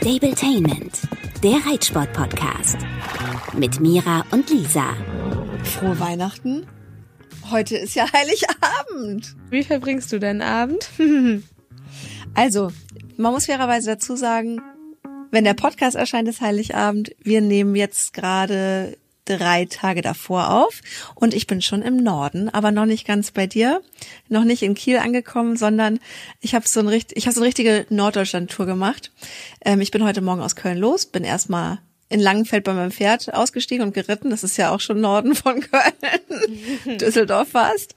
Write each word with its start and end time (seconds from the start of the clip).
Stabletainment, 0.00 1.02
der 1.42 1.56
Reitsport-Podcast. 1.66 2.78
Mit 3.52 3.80
Mira 3.80 4.24
und 4.30 4.48
Lisa. 4.48 4.94
Frohe 5.62 6.00
Weihnachten. 6.00 6.66
Heute 7.50 7.76
ist 7.76 7.94
ja 7.96 8.06
Heiligabend. 8.10 9.36
Wie 9.50 9.62
verbringst 9.62 10.10
du 10.10 10.18
deinen 10.18 10.40
Abend? 10.40 10.88
also, 12.34 12.72
man 13.18 13.34
muss 13.34 13.44
fairerweise 13.44 13.90
dazu 13.90 14.16
sagen, 14.16 14.62
wenn 15.30 15.44
der 15.44 15.52
Podcast 15.52 15.96
erscheint, 15.96 16.28
ist 16.28 16.40
Heiligabend. 16.40 17.14
Wir 17.22 17.42
nehmen 17.42 17.76
jetzt 17.76 18.14
gerade 18.14 18.96
drei 19.38 19.66
Tage 19.66 20.02
davor 20.02 20.50
auf 20.50 20.80
und 21.14 21.34
ich 21.34 21.46
bin 21.46 21.62
schon 21.62 21.82
im 21.82 21.96
Norden, 21.96 22.48
aber 22.48 22.70
noch 22.70 22.86
nicht 22.86 23.06
ganz 23.06 23.30
bei 23.30 23.46
dir, 23.46 23.82
noch 24.28 24.44
nicht 24.44 24.62
in 24.62 24.74
Kiel 24.74 24.98
angekommen, 24.98 25.56
sondern 25.56 25.98
ich 26.40 26.54
habe 26.54 26.66
so 26.66 26.80
ein 26.80 26.88
habe 26.88 27.32
so 27.32 27.40
eine 27.40 27.46
richtige 27.46 27.86
Norddeutschland-Tour 27.90 28.66
gemacht. 28.66 29.12
Ähm, 29.64 29.80
ich 29.80 29.90
bin 29.90 30.04
heute 30.04 30.20
Morgen 30.20 30.42
aus 30.42 30.56
Köln 30.56 30.78
los, 30.78 31.06
bin 31.06 31.24
erstmal 31.24 31.78
in 32.08 32.20
Langenfeld 32.20 32.64
bei 32.64 32.74
meinem 32.74 32.90
Pferd 32.90 33.32
ausgestiegen 33.32 33.86
und 33.86 33.94
geritten. 33.94 34.30
Das 34.30 34.42
ist 34.42 34.56
ja 34.56 34.74
auch 34.74 34.80
schon 34.80 35.00
Norden 35.00 35.34
von 35.34 35.60
Köln, 35.70 36.98
Düsseldorf 36.98 37.50
fast. 37.50 37.94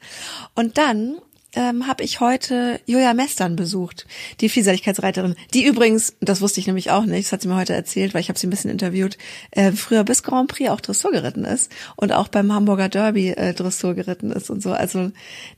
Und 0.54 0.78
dann 0.78 1.18
ähm, 1.56 1.88
habe 1.88 2.04
ich 2.04 2.20
heute 2.20 2.80
Julia 2.86 3.14
Mestern 3.14 3.56
besucht, 3.56 4.08
die 4.42 4.50
Vielseitigkeitsreiterin, 4.50 5.36
die 5.54 5.66
übrigens, 5.66 6.16
das 6.20 6.42
wusste 6.42 6.60
ich 6.60 6.68
nämlich 6.68 6.92
auch 6.92 7.06
nicht, 7.06 7.28
das 7.28 7.32
hat 7.32 7.42
sie 7.42 7.48
mir 7.48 7.56
heute 7.56 7.74
erzählt, 7.74 8.14
weil 8.14 8.22
ich 8.22 8.30
habe 8.30 8.40
sie 8.40 8.48
ein 8.48 8.50
bisschen 8.50 8.72
interviewt, 8.72 9.18
äh, 9.52 9.72
früher 9.72 10.04
bis 10.04 10.24
Grand 10.24 10.50
Prix 10.50 10.70
auch 10.70 10.82
Dressur 10.82 11.12
geritten 11.12 11.46
ist 11.46 11.72
und 11.96 12.12
auch 12.12 12.28
beim 12.28 12.54
Hamburger 12.54 12.90
Derby 12.90 13.30
äh, 13.30 13.54
Dressur 13.54 13.94
geritten 13.94 14.32
ist 14.32 14.50
und 14.50 14.62
so. 14.62 14.74
Also 14.74 15.12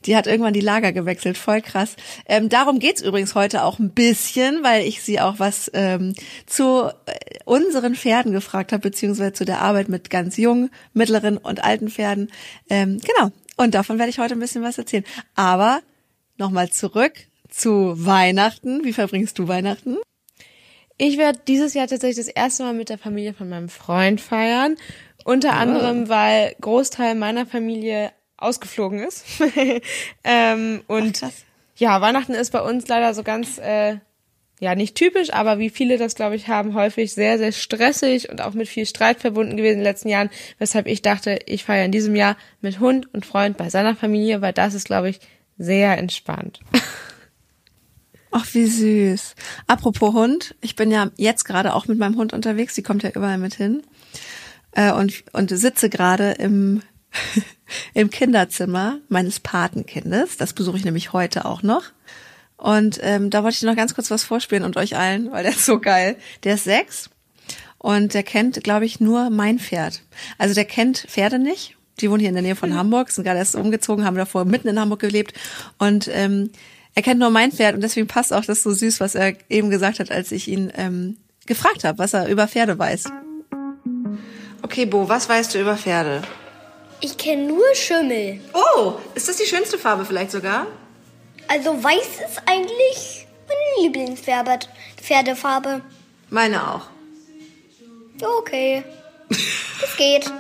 die 0.06 0.16
hat 0.16 0.28
irgendwann 0.28 0.54
die 0.54 0.62
Lager 0.62 0.92
gewechselt, 0.92 1.38
voll 1.38 1.62
krass. 1.62 1.96
Ähm, 2.26 2.50
darum 2.50 2.80
geht's 2.80 3.02
übrigens 3.02 3.36
heute 3.36 3.64
auch 3.64 3.80
ein 3.80 3.92
bisschen, 3.92 4.64
weil 4.64 4.86
ich 4.86 5.02
sie 5.02 5.20
auch 5.20 5.40
was 5.40 5.72
ähm, 5.74 6.14
zu 6.46 6.90
äh, 7.06 7.14
unseren 7.46 7.96
Pferden 7.96 8.32
gefragt 8.32 8.72
habe, 8.74 8.82
beziehungsweise 8.82 9.34
zu 9.34 9.46
der 9.46 9.62
Arbeit 9.62 9.90
mit 9.90 10.10
ganz 10.10 10.38
jungen, 10.38 10.70
mittleren 10.94 11.38
und 11.38 11.64
alten 11.64 11.90
Pferden. 11.90 12.32
Ähm, 12.70 13.00
genau, 13.00 13.32
und 13.56 13.74
davon 13.74 13.98
werde 13.98 14.10
ich 14.10 14.20
heute 14.20 14.34
ein 14.34 14.40
bisschen 14.40 14.64
was 14.64 14.78
erzählen. 14.78 15.06
Aber 15.36 15.82
nochmal 16.38 16.70
zurück 16.70 17.14
zu 17.50 17.94
Weihnachten. 18.06 18.84
Wie 18.84 18.94
verbringst 18.94 19.40
du 19.40 19.48
Weihnachten? 19.48 19.98
Ich 20.98 21.18
werde 21.18 21.40
dieses 21.48 21.74
Jahr 21.74 21.88
tatsächlich 21.88 22.26
das 22.26 22.34
erste 22.34 22.64
Mal 22.64 22.74
mit 22.74 22.90
der 22.90 22.98
Familie 22.98 23.34
von 23.34 23.50
meinem 23.50 23.70
Freund 23.70 24.22
feiern. 24.22 24.76
Unter 25.24 25.50
oh. 25.50 25.54
anderem, 25.54 26.10
weil 26.10 26.56
Großteil 26.62 27.16
meiner 27.16 27.46
Familie 27.46 28.12
ausgeflogen 28.38 29.00
ist. 29.00 29.26
ähm, 30.24 30.84
und 30.88 31.22
Ach, 31.24 31.32
ja, 31.78 32.00
Weihnachten 32.00 32.34
ist 32.34 32.52
bei 32.52 32.62
uns 32.62 32.88
leider 32.88 33.14
so 33.14 33.24
ganz 33.24 33.58
äh, 33.58 33.98
ja 34.60 34.76
nicht 34.76 34.96
typisch, 34.96 35.34
aber 35.34 35.60
wie 35.60 35.70
viele 35.70 35.98
das, 35.98 36.16
glaube 36.16 36.36
ich, 36.36 36.48
haben, 36.48 36.74
häufig 36.74 37.14
sehr, 37.14 37.38
sehr 37.38 37.52
stressig 37.52 38.30
und 38.30 38.42
auch 38.42 38.54
mit 38.54 38.68
viel 38.68 38.86
Streit 38.86 39.20
verbunden 39.20 39.58
gewesen 39.58 39.74
in 39.74 39.80
den 39.80 39.84
letzten 39.84 40.10
Jahren, 40.10 40.30
weshalb 40.60 40.88
ich 40.88 41.02
dachte, 41.02 41.40
ich 41.46 41.66
feiere 41.66 41.86
in 41.86 41.92
diesem 41.92 42.16
Jahr 42.16 42.38
mit 42.62 42.80
Hund 42.80 43.14
und 43.14 43.26
Freund 43.26 43.58
bei 43.58 43.70
seiner 43.70 43.96
Familie, 43.96 44.42
weil 44.42 44.54
das 44.54 44.74
ist, 44.74 44.86
glaube 44.86 45.10
ich, 45.10 45.20
sehr 45.58 45.98
entspannt. 45.98 46.60
Ach, 48.32 48.46
wie 48.54 48.66
süß. 48.66 49.36
Apropos 49.68 50.14
Hund, 50.14 50.56
ich 50.60 50.76
bin 50.76 50.92
ja 50.92 51.10
jetzt 51.16 51.46
gerade 51.46 51.74
auch 51.74 51.88
mit 51.88 51.98
meinem 51.98 52.18
Hund 52.18 52.34
unterwegs, 52.34 52.76
die 52.76 52.84
kommt 52.84 53.04
ja 53.04 53.12
überall 53.12 53.38
mit 53.38 53.56
hin. 53.56 53.84
Äh, 54.72 54.92
und, 54.92 55.24
und 55.32 55.50
sitze 55.52 55.90
gerade 55.90 56.32
im, 56.32 56.82
im 57.94 58.10
Kinderzimmer 58.10 59.00
meines 59.08 59.40
Patenkindes. 59.40 60.36
Das 60.36 60.52
besuche 60.52 60.78
ich 60.78 60.84
nämlich 60.86 61.14
heute 61.14 61.46
auch 61.46 61.64
noch. 61.64 61.84
Und 62.58 63.00
ähm, 63.02 63.30
da 63.30 63.44
wollte 63.44 63.58
ich 63.58 63.64
noch 63.64 63.76
ganz 63.76 63.96
kurz 63.96 64.10
was 64.12 64.24
vorspielen 64.24 64.64
und 64.64 64.78
euch 64.78 64.96
allen, 64.96 65.32
weil 65.32 65.44
der 65.44 65.52
ist 65.52 65.66
so 65.66 65.80
geil. 65.80 66.16
Der 66.44 66.56
ist 66.56 66.64
sechs 66.64 67.10
und 67.86 68.16
der 68.16 68.24
kennt, 68.24 68.64
glaube 68.64 68.86
ich, 68.86 69.00
nur 69.00 69.30
mein 69.30 69.60
Pferd. 69.60 70.02
Also 70.38 70.56
der 70.56 70.66
kennt 70.66 71.06
Pferde 71.08 71.38
nicht. 71.38 71.76
Die 72.00 72.10
wohnen 72.10 72.20
hier 72.20 72.30
in 72.30 72.36
der 72.36 72.42
Nähe 72.42 72.56
von 72.56 72.72
mhm. 72.72 72.78
Hamburg, 72.78 73.12
sind 73.12 73.24
gerade 73.24 73.38
erst 73.38 73.56
umgezogen, 73.56 74.06
haben 74.06 74.18
davor 74.18 74.44
mitten 74.44 74.68
in 74.68 74.80
Hamburg 74.80 75.02
gelebt 75.02 75.34
und 75.78 76.10
ähm, 76.12 76.50
er 76.96 77.04
kennt 77.04 77.20
nur 77.20 77.30
mein 77.30 77.52
Pferd 77.52 77.76
und 77.76 77.82
deswegen 77.82 78.08
passt 78.08 78.34
auch 78.34 78.44
das 78.44 78.64
so 78.64 78.72
süß, 78.74 79.00
was 79.02 79.16
er 79.16 79.34
eben 79.50 79.70
gesagt 79.70 80.00
hat, 80.00 80.12
als 80.12 80.32
ich 80.32 80.48
ihn 80.48 80.72
ähm, 80.76 81.18
gefragt 81.46 81.84
habe, 81.84 82.00
was 82.00 82.14
er 82.14 82.28
über 82.28 82.48
Pferde 82.48 82.80
weiß. 82.80 83.04
Okay, 84.62 84.86
Bo, 84.86 85.08
was 85.08 85.30
weißt 85.30 85.54
du 85.54 85.62
über 85.62 85.78
Pferde? 85.78 86.24
Ich 87.02 87.18
kenne 87.18 87.44
nur 87.48 87.64
Schimmel. 87.76 88.40
Oh, 88.54 88.94
ist 89.14 89.30
das 89.30 89.38
die 89.38 89.46
schönste 89.46 89.78
Farbe 89.78 90.06
vielleicht 90.06 90.32
sogar? 90.32 90.66
Also 91.48 91.84
weiß 91.84 92.22
ist 92.28 92.42
eigentlich 92.46 93.28
meine 93.48 93.88
Lieblingspferdefarbe. 93.88 95.82
Meine 96.30 96.68
auch. 96.68 96.88
Okay. 98.22 98.84
Es 99.30 99.98
geht. 99.98 100.32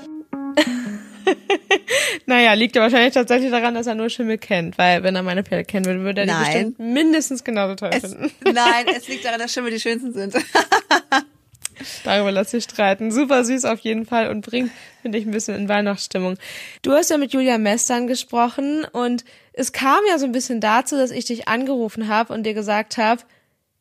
naja, 2.25 2.53
liegt 2.53 2.75
ja 2.75 2.81
wahrscheinlich 2.81 3.13
tatsächlich 3.13 3.51
daran, 3.51 3.73
dass 3.73 3.88
er 3.88 3.95
nur 3.95 4.09
Schimmel 4.09 4.38
kennt, 4.38 4.77
weil 4.77 5.03
wenn 5.03 5.16
er 5.16 5.23
meine 5.23 5.43
Pferde 5.43 5.66
kennen 5.66 5.85
würde, 5.85 6.01
würde 6.01 6.21
er 6.21 6.27
nein. 6.27 6.38
die 6.38 6.45
bestimmt 6.45 6.79
mindestens 6.79 7.43
genauso 7.43 7.75
toll 7.75 7.89
es, 7.93 8.01
finden. 8.01 8.31
nein, 8.43 8.85
es 8.95 9.07
liegt 9.07 9.25
daran, 9.25 9.39
dass 9.39 9.51
Schimmel 9.53 9.72
die 9.72 9.79
schönsten 9.79 10.13
sind. 10.13 10.35
Darüber 12.03 12.31
lass 12.31 12.52
sich 12.52 12.63
streiten. 12.63 13.12
Super 13.12 13.44
süß 13.44 13.66
auf 13.66 13.80
jeden 13.80 14.06
Fall 14.06 14.30
und 14.30 14.41
bringt, 14.41 14.72
finde 15.02 15.18
ich, 15.18 15.25
ein 15.25 15.31
bisschen 15.31 15.56
in 15.56 15.69
Weihnachtsstimmung. 15.69 16.38
Du 16.81 16.91
hast 16.91 17.09
ja 17.09 17.18
mit 17.18 17.34
Julia 17.34 17.58
Mestern 17.58 18.08
gesprochen 18.08 18.86
und 18.91 19.25
es 19.53 19.72
kam 19.72 20.00
ja 20.09 20.18
so 20.18 20.25
ein 20.25 20.31
bisschen 20.31 20.59
dazu, 20.59 20.96
dass 20.97 21.12
ich 21.12 21.25
dich 21.25 21.47
angerufen 21.47 22.08
habe 22.08 22.34
und 22.34 22.44
dir 22.44 22.53
gesagt 22.53 22.97
habe, 22.97 23.22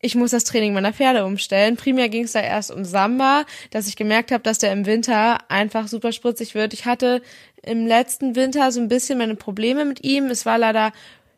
ich 0.01 0.15
muss 0.15 0.33
das 0.33 0.45
Training 0.45 0.75
meiner 0.75 0.93
Pferde 0.93 1.25
umstellen. 1.25 1.77
Primär 1.77 2.11
ging 2.11 2.25
es 2.25 2.33
da 2.33 2.41
erst 2.41 2.71
um 2.71 2.85
Samba, 2.85 3.47
dass 3.71 3.89
ich 3.89 3.97
gemerkt 3.97 4.33
habe, 4.33 4.43
dass 4.43 4.59
der 4.59 4.71
im 4.71 4.85
Winter 4.85 5.39
einfach 5.49 5.89
super 5.89 6.13
spritzig 6.13 6.55
wird. 6.55 6.75
Ich 6.75 6.85
hatte 6.85 7.23
im 7.63 7.87
letzten 7.87 8.37
Winter 8.37 8.71
so 8.71 8.81
ein 8.81 8.89
bisschen 8.89 9.17
meine 9.17 9.35
Probleme 9.35 9.87
mit 9.87 10.05
ihm. 10.05 10.27
Es 10.27 10.45
war 10.45 10.59
leider 10.59 10.93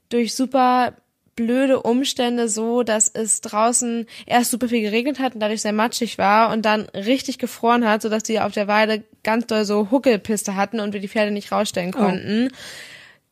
durch 0.08 0.34
super 0.34 0.94
blöde 1.36 1.82
Umstände 1.82 2.48
so, 2.48 2.82
dass 2.82 3.08
es 3.08 3.42
draußen 3.42 4.06
erst 4.24 4.50
super 4.50 4.68
viel 4.68 4.80
geregnet 4.80 5.20
hat 5.20 5.34
und 5.34 5.40
dadurch 5.40 5.62
sehr 5.62 5.72
matschig 5.72 6.18
war 6.18 6.50
und 6.52 6.62
dann 6.64 6.86
richtig 6.94 7.38
gefroren 7.38 7.86
hat, 7.86 8.02
sodass 8.02 8.22
die 8.22 8.40
auf 8.40 8.52
der 8.52 8.66
Weide 8.66 9.04
ganz 9.22 9.46
doll 9.46 9.64
so 9.64 9.90
Huckelpiste 9.90 10.56
hatten 10.56 10.80
und 10.80 10.94
wir 10.94 11.00
die 11.00 11.08
Pferde 11.08 11.30
nicht 11.30 11.52
rausstellen 11.52 11.92
oh. 11.94 11.98
konnten. 11.98 12.48
Oh. 12.50 12.56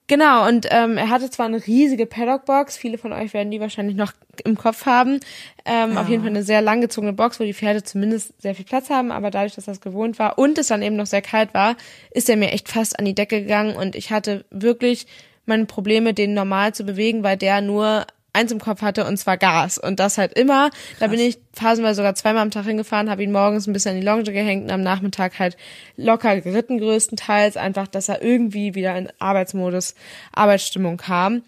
Genau, 0.07 0.47
und 0.47 0.69
ähm, 0.71 0.99
er 0.99 1.09
hatte 1.09 1.31
zwar 1.31 1.47
eine 1.47 1.67
riesige 1.67 2.05
Paddock-Box, 2.05 2.77
viele 2.77 2.99
von 2.99 3.15
euch 3.15 3.33
werden 3.33 3.51
die 3.51 3.61
wahrscheinlich 3.61 3.97
noch 3.97 4.13
im 4.45 4.55
Kopf 4.59 4.85
haben. 4.85 5.19
Ähm, 5.65 5.95
ja. 5.95 6.03
Auf 6.03 6.11
jeden 6.11 6.23
Fall 6.23 6.31
eine 6.31 6.43
sehr 6.43 6.61
langgezogene 6.61 7.15
Box, 7.15 7.41
wo 7.41 7.45
die 7.45 7.55
Pferde 7.55 7.83
zumindest 7.83 8.41
sehr 8.41 8.55
viel 8.55 8.67
Platz 8.67 8.91
haben, 8.91 9.11
aber 9.11 9.31
dadurch, 9.31 9.55
dass 9.55 9.65
das 9.65 9.81
gewohnt 9.81 10.19
war 10.19 10.39
und 10.39 10.59
es 10.59 10.67
dann 10.67 10.83
eben 10.83 10.97
noch 10.97 11.07
sehr 11.07 11.23
kalt 11.23 11.55
war, 11.55 11.77
ist 12.11 12.29
er 12.29 12.37
mir 12.37 12.53
echt 12.53 12.69
fast 12.69 12.99
an 12.99 13.07
die 13.07 13.15
Decke 13.15 13.41
gegangen 13.41 13.77
und 13.77 13.97
ich 13.97 14.11
hatte 14.11 14.45
wirklich 14.51 15.07
meine 15.47 15.67
Probleme, 15.67 16.15
den 16.15 16.35
normal 16.35 16.75
zu 16.75 16.85
bewegen, 16.85 17.23
weil 17.23 17.37
der 17.37 17.61
nur 17.61 18.07
eins 18.35 18.53
im 18.53 18.61
Kopf 18.61 18.83
hatte 18.83 19.07
und 19.07 19.17
zwar 19.17 19.37
Gas 19.37 19.79
und 19.79 20.01
das 20.01 20.19
halt 20.19 20.37
immer. 20.37 20.71
Krass. 20.71 20.99
Da 21.01 21.07
bin 21.07 21.21
ich 21.21 21.39
phasenweise 21.53 21.97
sogar 21.97 22.15
zweimal 22.15 22.43
am 22.43 22.51
Tag 22.51 22.67
hingefahren, 22.67 23.09
habe 23.09 23.23
ihn 23.23 23.33
morgens 23.33 23.67
ein 23.67 23.73
bisschen 23.73 23.93
an 23.93 24.01
die 24.01 24.07
Longe 24.07 24.25
gehängt 24.25 24.65
und 24.65 24.71
am 24.71 24.83
Nachmittag 24.83 25.39
halt 25.39 25.57
locker 25.97 26.41
geritten 26.41 26.79
größtenteils, 26.79 27.57
einfach, 27.57 27.87
dass 27.87 28.09
er 28.09 28.23
irgendwie 28.23 28.75
wieder 28.75 28.97
in 28.97 29.09
Arbeitsmodus, 29.19 29.95
Arbeitsstimmung 30.33 30.97
kam. 30.97 31.43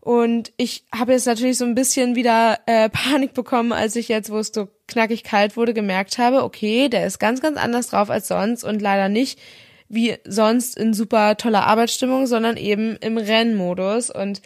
Und 0.00 0.52
ich 0.58 0.84
habe 0.94 1.12
jetzt 1.12 1.26
natürlich 1.26 1.56
so 1.56 1.64
ein 1.64 1.74
bisschen 1.74 2.14
wieder 2.14 2.58
äh, 2.66 2.88
Panik 2.90 3.34
bekommen, 3.34 3.72
als 3.72 3.94
ich 3.96 4.08
jetzt, 4.08 4.30
wo 4.30 4.38
es 4.38 4.48
so 4.48 4.68
knackig 4.86 5.24
kalt 5.24 5.56
wurde, 5.56 5.72
gemerkt 5.72 6.18
habe, 6.18 6.42
okay, 6.42 6.88
der 6.88 7.06
ist 7.06 7.18
ganz, 7.18 7.40
ganz 7.40 7.58
anders 7.58 7.88
drauf 7.88 8.10
als 8.10 8.28
sonst 8.28 8.64
und 8.64 8.82
leider 8.82 9.08
nicht 9.08 9.38
wie 9.94 10.16
sonst 10.24 10.76
in 10.76 10.94
super 10.94 11.36
toller 11.36 11.66
Arbeitsstimmung, 11.66 12.26
sondern 12.26 12.56
eben 12.56 12.96
im 12.96 13.18
Rennmodus. 13.18 14.10
Und 14.10 14.42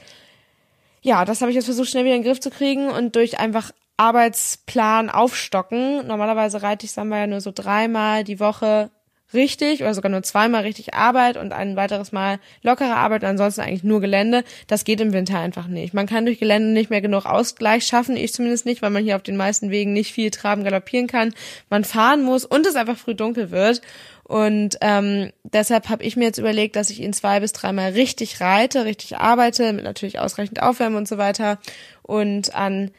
ja, 1.02 1.24
das 1.24 1.40
habe 1.40 1.50
ich 1.50 1.56
jetzt 1.56 1.66
versucht, 1.66 1.88
schnell 1.88 2.04
wieder 2.04 2.14
in 2.14 2.22
den 2.22 2.28
Griff 2.28 2.40
zu 2.40 2.50
kriegen 2.50 2.90
und 2.90 3.16
durch 3.16 3.38
einfach 3.38 3.72
Arbeitsplan 3.96 5.10
aufstocken. 5.10 6.06
Normalerweise 6.06 6.62
reite 6.62 6.86
ich 6.86 6.92
Samba 6.92 7.18
ja 7.18 7.26
nur 7.26 7.40
so 7.40 7.50
dreimal 7.54 8.24
die 8.24 8.40
Woche 8.40 8.90
richtig 9.34 9.82
oder 9.82 9.94
sogar 9.94 10.10
nur 10.10 10.22
zweimal 10.22 10.62
richtig 10.62 10.94
Arbeit 10.94 11.36
und 11.36 11.52
ein 11.52 11.76
weiteres 11.76 12.12
Mal 12.12 12.38
lockere 12.62 12.94
Arbeit 12.94 13.22
und 13.22 13.30
ansonsten 13.30 13.60
eigentlich 13.60 13.84
nur 13.84 14.00
Gelände. 14.00 14.44
Das 14.66 14.84
geht 14.84 15.00
im 15.00 15.12
Winter 15.12 15.38
einfach 15.38 15.66
nicht. 15.66 15.94
Man 15.94 16.06
kann 16.06 16.24
durch 16.24 16.38
Gelände 16.38 16.68
nicht 16.68 16.90
mehr 16.90 17.00
genug 17.00 17.26
Ausgleich 17.26 17.86
schaffen, 17.86 18.16
ich 18.16 18.32
zumindest 18.32 18.66
nicht, 18.66 18.82
weil 18.82 18.90
man 18.90 19.04
hier 19.04 19.16
auf 19.16 19.22
den 19.22 19.36
meisten 19.36 19.70
Wegen 19.70 19.92
nicht 19.92 20.12
viel 20.12 20.30
traben, 20.30 20.64
galoppieren 20.64 21.06
kann. 21.06 21.34
Man 21.68 21.84
fahren 21.84 22.22
muss 22.22 22.44
und 22.44 22.66
es 22.66 22.76
einfach 22.76 22.96
früh 22.96 23.14
dunkel 23.14 23.50
wird. 23.50 23.82
Und 24.24 24.76
ähm, 24.82 25.32
deshalb 25.42 25.88
habe 25.88 26.04
ich 26.04 26.16
mir 26.16 26.24
jetzt 26.24 26.38
überlegt, 26.38 26.76
dass 26.76 26.90
ich 26.90 27.00
ihn 27.00 27.14
zwei 27.14 27.40
bis 27.40 27.52
dreimal 27.52 27.92
richtig 27.92 28.42
reite, 28.42 28.84
richtig 28.84 29.16
arbeite, 29.16 29.72
mit 29.72 29.84
natürlich 29.84 30.18
ausreichend 30.18 30.62
Aufwärmen 30.62 30.98
und 30.98 31.08
so 31.08 31.16
weiter. 31.16 31.58
Und 32.02 32.54
an 32.54 32.90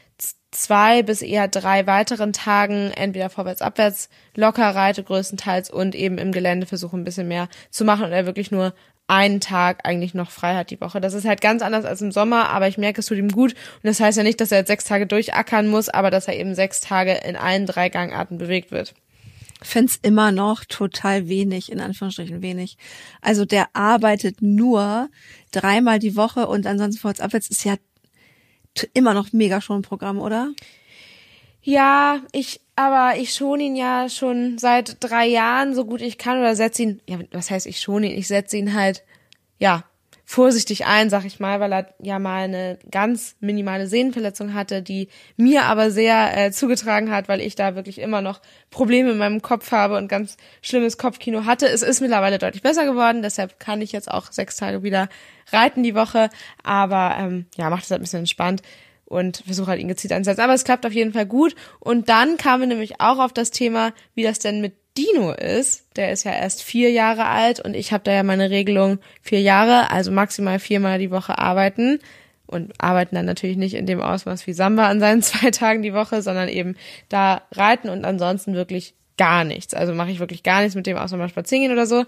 zwei 0.51 1.03
bis 1.03 1.21
eher 1.21 1.47
drei 1.47 1.85
weiteren 1.87 2.33
Tagen 2.33 2.91
entweder 2.91 3.29
vorwärts, 3.29 3.61
abwärts 3.61 4.09
locker 4.35 4.69
reite 4.75 5.03
größtenteils 5.03 5.69
und 5.69 5.95
eben 5.95 6.17
im 6.17 6.31
Gelände 6.31 6.65
versuche 6.65 6.97
ein 6.97 7.03
bisschen 7.03 7.27
mehr 7.27 7.49
zu 7.69 7.85
machen 7.85 8.05
und 8.05 8.11
er 8.11 8.25
wirklich 8.25 8.51
nur 8.51 8.73
einen 9.09 9.41
Tag 9.41 9.87
eigentlich 9.87 10.13
noch 10.13 10.29
frei 10.29 10.55
hat 10.55 10.69
die 10.69 10.79
Woche. 10.79 11.01
Das 11.01 11.15
ist 11.15 11.25
halt 11.25 11.41
ganz 11.41 11.63
anders 11.63 11.83
als 11.83 12.01
im 12.01 12.11
Sommer, 12.11 12.49
aber 12.49 12.67
ich 12.67 12.77
merke, 12.77 13.01
es 13.01 13.07
tut 13.07 13.17
ihm 13.17 13.29
gut. 13.29 13.53
Und 13.53 13.85
das 13.85 13.99
heißt 13.99 14.17
ja 14.19 14.23
nicht, 14.23 14.39
dass 14.39 14.51
er 14.51 14.59
jetzt 14.59 14.67
sechs 14.67 14.83
Tage 14.83 15.07
durchackern 15.07 15.67
muss, 15.67 15.89
aber 15.89 16.11
dass 16.11 16.27
er 16.27 16.37
eben 16.37 16.53
sechs 16.53 16.79
Tage 16.79 17.13
in 17.13 17.35
allen 17.35 17.65
drei 17.65 17.89
Gangarten 17.89 18.37
bewegt 18.37 18.71
wird. 18.71 18.93
Find's 19.61 19.99
immer 20.01 20.31
noch 20.31 20.63
total 20.63 21.27
wenig, 21.27 21.71
in 21.71 21.81
Anführungsstrichen 21.81 22.41
wenig. 22.41 22.77
Also 23.19 23.45
der 23.45 23.67
arbeitet 23.73 24.41
nur 24.41 25.09
dreimal 25.51 25.99
die 25.99 26.15
Woche 26.15 26.47
und 26.47 26.67
ansonsten 26.67 27.01
vorwärts 27.01 27.19
abwärts 27.19 27.49
ist 27.49 27.65
ja 27.65 27.75
immer 28.93 29.13
noch 29.13 29.33
mega 29.33 29.61
schon 29.61 29.81
Programm, 29.81 30.19
oder? 30.19 30.51
Ja, 31.61 32.21
ich, 32.31 32.61
aber 32.75 33.17
ich 33.17 33.33
schon 33.33 33.59
ihn 33.59 33.75
ja 33.75 34.09
schon 34.09 34.57
seit 34.57 34.97
drei 35.01 35.27
Jahren 35.27 35.75
so 35.75 35.85
gut 35.85 36.01
ich 36.01 36.17
kann 36.17 36.39
oder 36.39 36.55
setze 36.55 36.83
ihn, 36.83 37.01
ja, 37.07 37.19
was 37.31 37.51
heißt 37.51 37.67
ich 37.67 37.81
schon 37.81 38.03
ihn? 38.03 38.17
Ich 38.17 38.27
setze 38.27 38.57
ihn 38.57 38.73
halt, 38.73 39.03
ja, 39.57 39.83
vorsichtig 40.29 40.85
ein, 40.85 41.09
sag 41.09 41.25
ich 41.25 41.39
mal, 41.39 41.59
weil 41.59 41.73
er 41.73 41.87
ja 41.99 42.19
mal 42.19 42.43
eine 42.43 42.77
ganz 42.91 43.35
minimale 43.39 43.87
Sehnenverletzung 43.87 44.53
hatte, 44.53 44.83
die 44.83 45.07
mir 45.37 45.63
aber 45.63 45.89
sehr 45.89 46.37
äh, 46.37 46.51
zugetragen 46.51 47.09
hat, 47.09 47.27
weil 47.27 47.41
ich 47.41 47.55
da 47.55 47.73
wirklich 47.73 47.97
immer 47.97 48.21
noch 48.21 48.39
Probleme 48.69 49.09
in 49.09 49.17
meinem 49.17 49.41
Kopf 49.41 49.71
habe 49.71 49.97
und 49.97 50.07
ganz 50.07 50.37
schlimmes 50.61 50.99
Kopfkino 50.99 51.45
hatte. 51.45 51.67
Es 51.67 51.81
ist 51.81 51.99
mittlerweile 51.99 52.37
deutlich 52.37 52.61
besser 52.61 52.85
geworden, 52.85 53.23
deshalb 53.23 53.59
kann 53.59 53.81
ich 53.81 53.91
jetzt 53.91 54.11
auch 54.11 54.31
sechs 54.31 54.55
Tage 54.57 54.83
wieder 54.83 55.09
reiten 55.51 55.81
die 55.81 55.95
Woche, 55.95 56.29
aber 56.61 57.15
ähm, 57.17 57.47
ja, 57.57 57.71
macht 57.71 57.85
es 57.85 57.89
halt 57.89 57.99
ein 57.99 58.03
bisschen 58.03 58.19
entspannt 58.19 58.61
und 59.05 59.37
versuche 59.47 59.71
halt 59.71 59.81
ihn 59.81 59.87
gezielt 59.87 60.13
einzusetzen. 60.13 60.41
Aber 60.41 60.53
es 60.53 60.63
klappt 60.63 60.85
auf 60.85 60.93
jeden 60.93 61.13
Fall 61.13 61.25
gut. 61.25 61.55
Und 61.79 62.07
dann 62.07 62.37
kamen 62.37 62.61
wir 62.61 62.67
nämlich 62.67 63.01
auch 63.01 63.17
auf 63.17 63.33
das 63.33 63.49
Thema, 63.49 63.93
wie 64.13 64.21
das 64.21 64.37
denn 64.37 64.61
mit 64.61 64.78
Dino 64.97 65.31
ist. 65.31 65.85
Der 65.95 66.11
ist 66.11 66.23
ja 66.23 66.31
erst 66.31 66.63
vier 66.63 66.91
Jahre 66.91 67.25
alt 67.25 67.59
und 67.59 67.75
ich 67.75 67.91
habe 67.91 68.03
da 68.03 68.11
ja 68.11 68.23
meine 68.23 68.49
Regelung 68.49 68.99
vier 69.21 69.41
Jahre, 69.41 69.91
also 69.91 70.11
maximal 70.11 70.59
viermal 70.59 70.99
die 70.99 71.11
Woche 71.11 71.37
arbeiten. 71.37 71.99
Und 72.45 72.73
arbeiten 72.79 73.13
dann 73.13 73.27
natürlich 73.27 73.57
nicht 73.57 73.75
in 73.75 73.85
dem 73.85 74.01
Ausmaß 74.01 74.47
wie 74.47 74.53
Samba 74.53 74.87
an 74.87 74.99
seinen 74.99 75.21
zwei 75.21 75.51
Tagen 75.51 75.83
die 75.83 75.93
Woche, 75.93 76.23
sondern 76.23 76.49
eben 76.49 76.75
da 77.07 77.43
reiten 77.51 77.89
und 77.89 78.05
ansonsten 78.05 78.55
wirklich 78.55 78.95
gar 79.19 79.43
nichts. 79.43 79.75
Also 79.75 79.93
mache 79.93 80.09
ich 80.09 80.19
wirklich 80.19 80.41
gar 80.41 80.61
nichts 80.61 80.73
mit 80.75 80.87
dem, 80.87 80.97
außer 80.97 81.15
mal 81.15 81.29
spazieren 81.29 81.63
gehen 81.63 81.71
oder 81.71 81.85
so. 81.85 82.05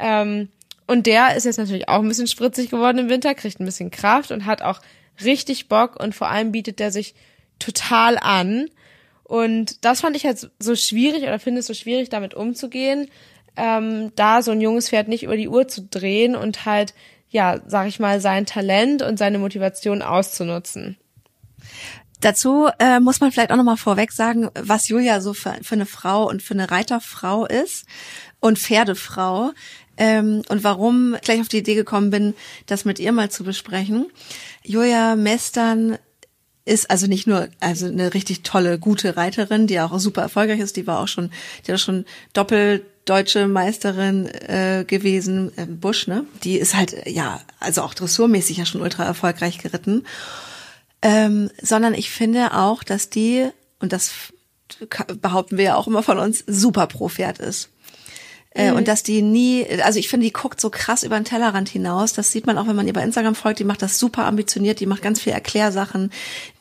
Ähm, 0.00 0.48
und 0.86 1.06
der 1.06 1.36
ist 1.36 1.44
jetzt 1.44 1.58
natürlich 1.58 1.88
auch 1.88 2.00
ein 2.00 2.08
bisschen 2.08 2.26
spritzig 2.26 2.70
geworden 2.70 2.98
im 2.98 3.08
Winter, 3.08 3.34
kriegt 3.34 3.60
ein 3.60 3.66
bisschen 3.66 3.90
Kraft 3.90 4.32
und 4.32 4.46
hat 4.46 4.62
auch 4.62 4.80
richtig 5.22 5.68
Bock 5.68 6.02
und 6.02 6.14
vor 6.14 6.28
allem 6.28 6.52
bietet 6.52 6.80
der 6.80 6.90
sich 6.90 7.14
total 7.58 8.18
an. 8.18 8.68
Und 9.34 9.84
das 9.84 10.02
fand 10.02 10.14
ich 10.14 10.26
halt 10.26 10.48
so 10.60 10.76
schwierig 10.76 11.24
oder 11.24 11.40
finde 11.40 11.58
es 11.58 11.66
so 11.66 11.74
schwierig, 11.74 12.08
damit 12.08 12.34
umzugehen, 12.34 13.08
ähm, 13.56 14.12
da 14.14 14.42
so 14.42 14.52
ein 14.52 14.60
junges 14.60 14.90
Pferd 14.90 15.08
nicht 15.08 15.24
über 15.24 15.36
die 15.36 15.48
Uhr 15.48 15.66
zu 15.66 15.82
drehen 15.82 16.36
und 16.36 16.66
halt, 16.66 16.94
ja, 17.30 17.58
sag 17.66 17.88
ich 17.88 17.98
mal, 17.98 18.20
sein 18.20 18.46
Talent 18.46 19.02
und 19.02 19.18
seine 19.18 19.40
Motivation 19.40 20.02
auszunutzen. 20.02 20.98
Dazu 22.20 22.68
äh, 22.78 23.00
muss 23.00 23.18
man 23.18 23.32
vielleicht 23.32 23.50
auch 23.50 23.56
nochmal 23.56 23.76
vorweg 23.76 24.12
sagen, 24.12 24.50
was 24.54 24.86
Julia 24.86 25.20
so 25.20 25.34
für, 25.34 25.56
für 25.62 25.74
eine 25.74 25.86
Frau 25.86 26.28
und 26.28 26.40
für 26.40 26.54
eine 26.54 26.70
Reiterfrau 26.70 27.44
ist 27.44 27.86
und 28.38 28.60
Pferdefrau 28.60 29.50
ähm, 29.96 30.42
und 30.48 30.62
warum 30.62 31.16
ich 31.16 31.22
gleich 31.22 31.40
auf 31.40 31.48
die 31.48 31.58
Idee 31.58 31.74
gekommen 31.74 32.10
bin, 32.10 32.34
das 32.66 32.84
mit 32.84 33.00
ihr 33.00 33.10
mal 33.10 33.32
zu 33.32 33.42
besprechen. 33.42 34.06
Julia 34.62 35.16
Mestern 35.16 35.98
ist 36.64 36.90
also 36.90 37.06
nicht 37.06 37.26
nur 37.26 37.48
also 37.60 37.86
eine 37.86 38.14
richtig 38.14 38.42
tolle 38.42 38.78
gute 38.78 39.16
Reiterin, 39.16 39.66
die 39.66 39.80
auch 39.80 39.98
super 39.98 40.22
erfolgreich 40.22 40.60
ist, 40.60 40.76
die 40.76 40.86
war 40.86 41.00
auch 41.00 41.08
schon 41.08 41.30
die 41.66 41.72
hat 41.72 41.80
schon 41.80 42.04
doppelt 42.32 42.84
deutsche 43.04 43.46
Meisterin 43.48 44.26
äh, 44.26 44.84
gewesen, 44.86 45.52
äh, 45.56 45.66
Busch, 45.66 46.06
ne? 46.06 46.24
Die 46.42 46.56
ist 46.56 46.74
halt 46.74 47.06
ja 47.06 47.40
also 47.60 47.82
auch 47.82 47.92
dressurmäßig 47.92 48.56
ja 48.56 48.66
schon 48.66 48.80
ultra 48.80 49.04
erfolgreich 49.04 49.58
geritten. 49.58 50.06
Ähm, 51.02 51.50
sondern 51.60 51.92
ich 51.92 52.10
finde 52.10 52.54
auch, 52.54 52.82
dass 52.82 53.10
die 53.10 53.50
und 53.78 53.92
das 53.92 54.12
behaupten 55.20 55.58
wir 55.58 55.64
ja 55.64 55.76
auch 55.76 55.86
immer 55.86 56.02
von 56.02 56.18
uns 56.18 56.42
super 56.46 56.86
pro 56.86 57.10
Pferd 57.10 57.38
ist. 57.40 57.68
Äh, 58.54 58.70
mhm. 58.70 58.76
Und 58.78 58.88
dass 58.88 59.02
die 59.02 59.20
nie, 59.22 59.66
also 59.82 59.98
ich 59.98 60.08
finde, 60.08 60.26
die 60.26 60.32
guckt 60.32 60.60
so 60.60 60.70
krass 60.70 61.02
über 61.02 61.16
den 61.16 61.24
Tellerrand 61.24 61.68
hinaus. 61.68 62.12
Das 62.12 62.30
sieht 62.30 62.46
man 62.46 62.56
auch, 62.56 62.66
wenn 62.66 62.76
man 62.76 62.86
ihr 62.86 62.92
bei 62.92 63.02
Instagram 63.02 63.34
folgt. 63.34 63.58
Die 63.58 63.64
macht 63.64 63.82
das 63.82 63.98
super 63.98 64.24
ambitioniert, 64.24 64.80
die 64.80 64.86
macht 64.86 65.02
ganz 65.02 65.20
viel 65.20 65.32
Erklärsachen, 65.32 66.10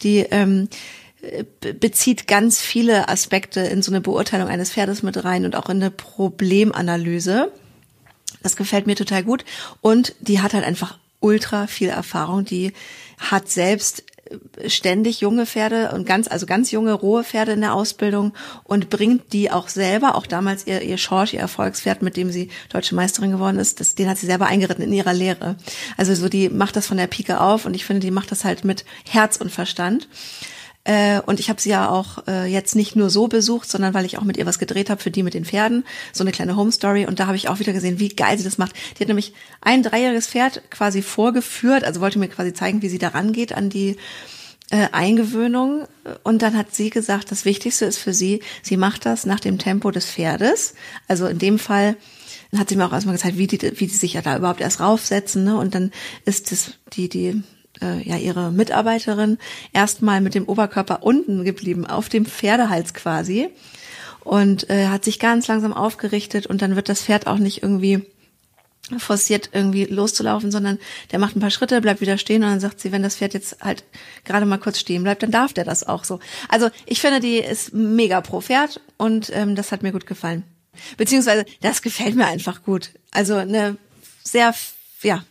die 0.01 0.19
ähm, 0.31 0.69
bezieht 1.79 2.27
ganz 2.27 2.61
viele 2.61 3.07
Aspekte 3.07 3.61
in 3.61 3.81
so 3.81 3.91
eine 3.91 4.01
Beurteilung 4.01 4.49
eines 4.49 4.71
Pferdes 4.71 5.03
mit 5.03 5.23
rein 5.23 5.45
und 5.45 5.55
auch 5.55 5.69
in 5.69 5.77
eine 5.77 5.91
Problemanalyse. 5.91 7.51
Das 8.41 8.57
gefällt 8.57 8.87
mir 8.87 8.95
total 8.95 9.23
gut. 9.23 9.45
Und 9.79 10.15
die 10.19 10.41
hat 10.41 10.53
halt 10.53 10.65
einfach 10.65 10.97
ultra 11.21 11.67
viel 11.67 11.89
Erfahrung. 11.89 12.43
Die 12.43 12.73
hat 13.17 13.49
selbst 13.49 14.03
ständig 14.67 15.21
junge 15.21 15.45
Pferde 15.45 15.91
und 15.93 16.05
ganz, 16.05 16.27
also 16.27 16.45
ganz 16.45 16.71
junge, 16.71 16.93
rohe 16.93 17.23
Pferde 17.23 17.51
in 17.51 17.61
der 17.61 17.73
Ausbildung 17.73 18.33
und 18.63 18.89
bringt 18.89 19.33
die 19.33 19.51
auch 19.51 19.67
selber, 19.67 20.15
auch 20.15 20.25
damals 20.25 20.65
ihr, 20.65 20.81
ihr 20.81 20.97
Schorsch, 20.97 21.33
ihr 21.33 21.39
Erfolgspferd, 21.39 22.01
mit 22.01 22.17
dem 22.17 22.31
sie 22.31 22.49
deutsche 22.69 22.95
Meisterin 22.95 23.31
geworden 23.31 23.59
ist, 23.59 23.79
das, 23.79 23.95
den 23.95 24.09
hat 24.09 24.17
sie 24.17 24.25
selber 24.25 24.45
eingeritten 24.45 24.83
in 24.83 24.93
ihrer 24.93 25.13
Lehre. 25.13 25.55
Also 25.97 26.15
so, 26.15 26.29
die 26.29 26.49
macht 26.49 26.75
das 26.75 26.87
von 26.87 26.97
der 26.97 27.07
Pike 27.07 27.41
auf 27.41 27.65
und 27.65 27.75
ich 27.75 27.85
finde, 27.85 27.99
die 27.99 28.11
macht 28.11 28.31
das 28.31 28.45
halt 28.45 28.63
mit 28.63 28.85
Herz 29.09 29.37
und 29.37 29.51
Verstand. 29.51 30.07
Äh, 30.85 31.21
und 31.21 31.39
ich 31.39 31.49
habe 31.49 31.61
sie 31.61 31.69
ja 31.69 31.89
auch 31.89 32.27
äh, 32.27 32.45
jetzt 32.45 32.75
nicht 32.75 32.95
nur 32.95 33.09
so 33.09 33.27
besucht, 33.27 33.69
sondern 33.69 33.93
weil 33.93 34.05
ich 34.05 34.17
auch 34.17 34.23
mit 34.23 34.37
ihr 34.37 34.45
was 34.45 34.59
gedreht 34.59 34.89
habe 34.89 35.01
für 35.01 35.11
die 35.11 35.23
mit 35.23 35.33
den 35.33 35.45
Pferden, 35.45 35.85
so 36.11 36.23
eine 36.23 36.31
kleine 36.31 36.57
Home 36.57 36.71
Story. 36.71 37.05
Und 37.05 37.19
da 37.19 37.27
habe 37.27 37.37
ich 37.37 37.47
auch 37.47 37.59
wieder 37.59 37.73
gesehen, 37.73 37.99
wie 37.99 38.09
geil 38.09 38.37
sie 38.37 38.43
das 38.43 38.57
macht. 38.57 38.75
Die 38.75 39.01
hat 39.01 39.07
nämlich 39.07 39.33
ein 39.61 39.83
dreijähriges 39.83 40.27
Pferd 40.27 40.61
quasi 40.69 41.01
vorgeführt, 41.01 41.83
also 41.83 42.01
wollte 42.01 42.19
mir 42.19 42.27
quasi 42.27 42.53
zeigen, 42.53 42.81
wie 42.81 42.89
sie 42.89 42.97
da 42.99 43.09
rangeht 43.09 43.53
an 43.53 43.69
die 43.69 43.95
äh, 44.71 44.89
Eingewöhnung. 44.91 45.87
Und 46.23 46.41
dann 46.41 46.57
hat 46.57 46.75
sie 46.75 46.89
gesagt, 46.89 47.31
das 47.31 47.45
Wichtigste 47.45 47.85
ist 47.85 47.97
für 47.97 48.13
sie, 48.13 48.41
sie 48.61 48.75
macht 48.75 49.05
das 49.05 49.25
nach 49.25 49.39
dem 49.39 49.59
Tempo 49.59 49.89
des 49.91 50.05
Pferdes. 50.05 50.73
Also 51.07 51.27
in 51.27 51.39
dem 51.39 51.59
Fall 51.59 51.95
dann 52.53 52.59
hat 52.59 52.69
sie 52.69 52.75
mir 52.75 52.85
auch 52.85 52.93
erstmal 52.93 53.15
gezeigt, 53.15 53.39
wie 53.39 53.47
die, 53.47 53.59
wie 53.79 53.87
die 53.87 53.95
sich 53.95 54.13
ja 54.13 54.21
da 54.21 54.37
überhaupt 54.37 54.61
erst 54.61 54.79
raufsetzen. 54.79 55.43
Ne? 55.43 55.57
Und 55.57 55.73
dann 55.73 55.91
ist 56.23 56.51
es 56.51 56.73
die, 56.93 57.09
die 57.09 57.41
äh, 57.81 58.01
ja 58.07 58.17
ihre 58.17 58.51
Mitarbeiterin 58.51 59.37
erstmal 59.73 60.21
mit 60.21 60.35
dem 60.35 60.45
Oberkörper 60.45 61.03
unten 61.03 61.43
geblieben, 61.43 61.85
auf 61.85 62.09
dem 62.09 62.25
Pferdehals 62.25 62.93
quasi. 62.93 63.49
Und 64.23 64.69
äh, 64.69 64.87
hat 64.87 65.03
sich 65.03 65.19
ganz 65.19 65.47
langsam 65.47 65.73
aufgerichtet 65.73 66.47
und 66.47 66.61
dann 66.61 66.77
wird 66.77 66.87
das 66.87 67.01
Pferd 67.01 67.27
auch 67.27 67.39
nicht 67.39 67.61
irgendwie 67.61 68.05
forciert 68.97 69.49
irgendwie 69.53 69.85
loszulaufen, 69.85 70.51
sondern 70.51 70.77
der 71.11 71.19
macht 71.19 71.35
ein 71.35 71.39
paar 71.39 71.51
Schritte, 71.51 71.79
bleibt 71.81 72.01
wieder 72.01 72.17
stehen 72.17 72.43
und 72.43 72.49
dann 72.49 72.59
sagt 72.59 72.79
sie, 72.79 72.91
wenn 72.91 73.03
das 73.03 73.15
Pferd 73.15 73.33
jetzt 73.33 73.57
halt 73.61 73.83
gerade 74.25 74.45
mal 74.45 74.57
kurz 74.57 74.79
stehen 74.79 75.03
bleibt, 75.03 75.23
dann 75.23 75.31
darf 75.31 75.53
der 75.53 75.63
das 75.63 75.87
auch 75.87 76.03
so. 76.03 76.19
Also 76.49 76.69
ich 76.85 76.99
finde, 76.99 77.19
die 77.19 77.37
ist 77.37 77.73
mega 77.73 78.19
pro 78.21 78.41
Pferd 78.41 78.81
und 78.97 79.31
ähm, 79.33 79.55
das 79.55 79.71
hat 79.71 79.83
mir 79.83 79.91
gut 79.91 80.05
gefallen. 80.05 80.43
Beziehungsweise 80.97 81.45
das 81.61 81.81
gefällt 81.81 82.15
mir 82.15 82.27
einfach 82.27 82.63
gut. 82.63 82.91
Also 83.11 83.35
eine 83.35 83.77
sehr, 84.23 84.53
ja, 85.01 85.23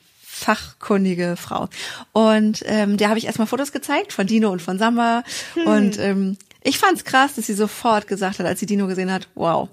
fachkundige 0.43 1.37
Frau. 1.37 1.69
Und 2.13 2.63
ähm, 2.67 2.97
der 2.97 3.09
habe 3.09 3.19
ich 3.19 3.27
erstmal 3.27 3.47
Fotos 3.47 3.73
gezeigt 3.73 4.13
von 4.13 4.27
Dino 4.27 4.51
und 4.51 4.61
von 4.61 4.79
Samba. 4.79 5.23
Hm. 5.55 5.67
Und 5.67 5.99
ähm, 5.99 6.37
ich 6.63 6.79
fand's 6.79 7.05
krass, 7.05 7.35
dass 7.35 7.47
sie 7.47 7.55
sofort 7.55 8.07
gesagt 8.07 8.39
hat, 8.39 8.47
als 8.47 8.61
sie 8.61 8.67
Dino 8.67 8.87
gesehen 8.87 9.11
hat, 9.11 9.29
wow, 9.35 9.69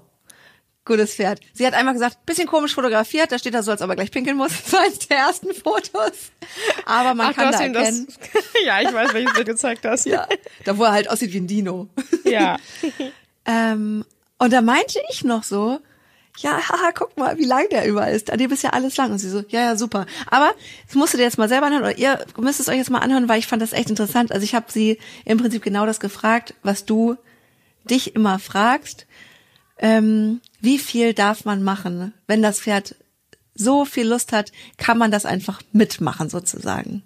gutes 0.84 1.14
Pferd. 1.14 1.40
Sie 1.52 1.66
hat 1.66 1.74
einmal 1.74 1.94
gesagt, 1.94 2.24
bisschen 2.26 2.46
komisch 2.46 2.74
fotografiert, 2.74 3.30
da 3.30 3.38
steht 3.38 3.54
er 3.54 3.62
so, 3.62 3.70
als 3.70 3.82
ob 3.82 3.90
er 3.90 3.96
gleich 3.96 4.10
pinkeln 4.10 4.36
muss. 4.36 4.52
Das 4.64 4.72
war 4.72 4.80
eines 4.82 4.98
der 5.00 5.18
ersten 5.18 5.54
Fotos. 5.54 6.32
Aber 6.86 7.14
man 7.14 7.28
Ach, 7.28 7.34
kann 7.34 7.52
da 7.52 7.60
erkennen. 7.60 8.06
Das, 8.06 8.44
ja, 8.64 8.80
ich 8.80 8.92
weiß, 8.92 9.14
welches 9.14 9.34
du 9.34 9.44
gezeigt 9.44 9.84
hast. 9.84 10.06
ja, 10.06 10.26
da 10.64 10.78
wo 10.78 10.84
er 10.84 10.92
halt 10.92 11.10
aussieht 11.10 11.32
wie 11.32 11.40
ein 11.40 11.46
Dino. 11.46 11.88
Ja. 12.24 12.56
ähm, 13.44 14.04
und 14.38 14.52
da 14.52 14.62
meinte 14.62 15.00
ich 15.10 15.22
noch 15.22 15.44
so, 15.44 15.80
ja, 16.42 16.52
haha, 16.68 16.92
guck 16.94 17.16
mal, 17.16 17.38
wie 17.38 17.44
lang 17.44 17.68
der 17.70 17.86
überall 17.86 18.12
ist. 18.12 18.30
An 18.30 18.38
dem 18.38 18.50
ist 18.50 18.62
ja 18.62 18.70
alles 18.70 18.96
lang. 18.96 19.12
Und 19.12 19.18
sie 19.18 19.30
so, 19.30 19.42
ja, 19.48 19.60
ja, 19.60 19.76
super. 19.76 20.06
Aber 20.30 20.52
das 20.86 20.94
musst 20.94 21.14
du 21.14 21.18
dir 21.18 21.24
jetzt 21.24 21.38
mal 21.38 21.48
selber 21.48 21.66
anhören 21.66 21.82
oder 21.82 21.98
ihr 21.98 22.24
müsst 22.38 22.60
es 22.60 22.68
euch 22.68 22.76
jetzt 22.76 22.90
mal 22.90 22.98
anhören, 22.98 23.28
weil 23.28 23.38
ich 23.38 23.46
fand 23.46 23.62
das 23.62 23.72
echt 23.72 23.90
interessant. 23.90 24.32
Also 24.32 24.44
ich 24.44 24.54
habe 24.54 24.66
sie 24.68 24.98
im 25.24 25.38
Prinzip 25.38 25.62
genau 25.62 25.86
das 25.86 26.00
gefragt, 26.00 26.54
was 26.62 26.84
du 26.84 27.16
dich 27.84 28.14
immer 28.14 28.38
fragst. 28.38 29.06
Ähm, 29.78 30.40
wie 30.60 30.78
viel 30.78 31.14
darf 31.14 31.44
man 31.44 31.62
machen? 31.62 32.12
Wenn 32.26 32.42
das 32.42 32.60
Pferd 32.60 32.96
so 33.54 33.84
viel 33.84 34.06
Lust 34.06 34.32
hat, 34.32 34.52
kann 34.76 34.98
man 34.98 35.10
das 35.10 35.26
einfach 35.26 35.62
mitmachen 35.72 36.28
sozusagen. 36.28 37.02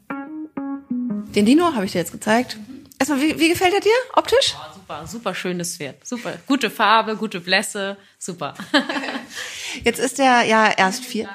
Den 1.35 1.47
Dino 1.47 1.75
habe 1.75 1.85
ich 1.85 1.93
dir 1.93 1.99
jetzt 1.99 2.13
gezeigt. 2.13 2.59
Erstmal, 2.99 3.21
wie, 3.21 3.39
wie 3.39 3.49
gefällt 3.49 3.75
er 3.75 3.81
dir 3.81 3.91
optisch? 4.15 4.55
Super, 4.87 5.07
super 5.07 5.35
schönes 5.35 5.79
Pferd. 5.79 6.07
Super. 6.07 6.35
Gute 6.47 6.69
Farbe, 6.69 7.17
gute 7.17 7.41
Blässe, 7.41 7.97
super. 8.19 8.53
Jetzt 9.85 9.99
ist 9.99 10.19
er 10.19 10.45
ja 10.45 10.71
erst 10.77 11.07
vier. 11.07 11.27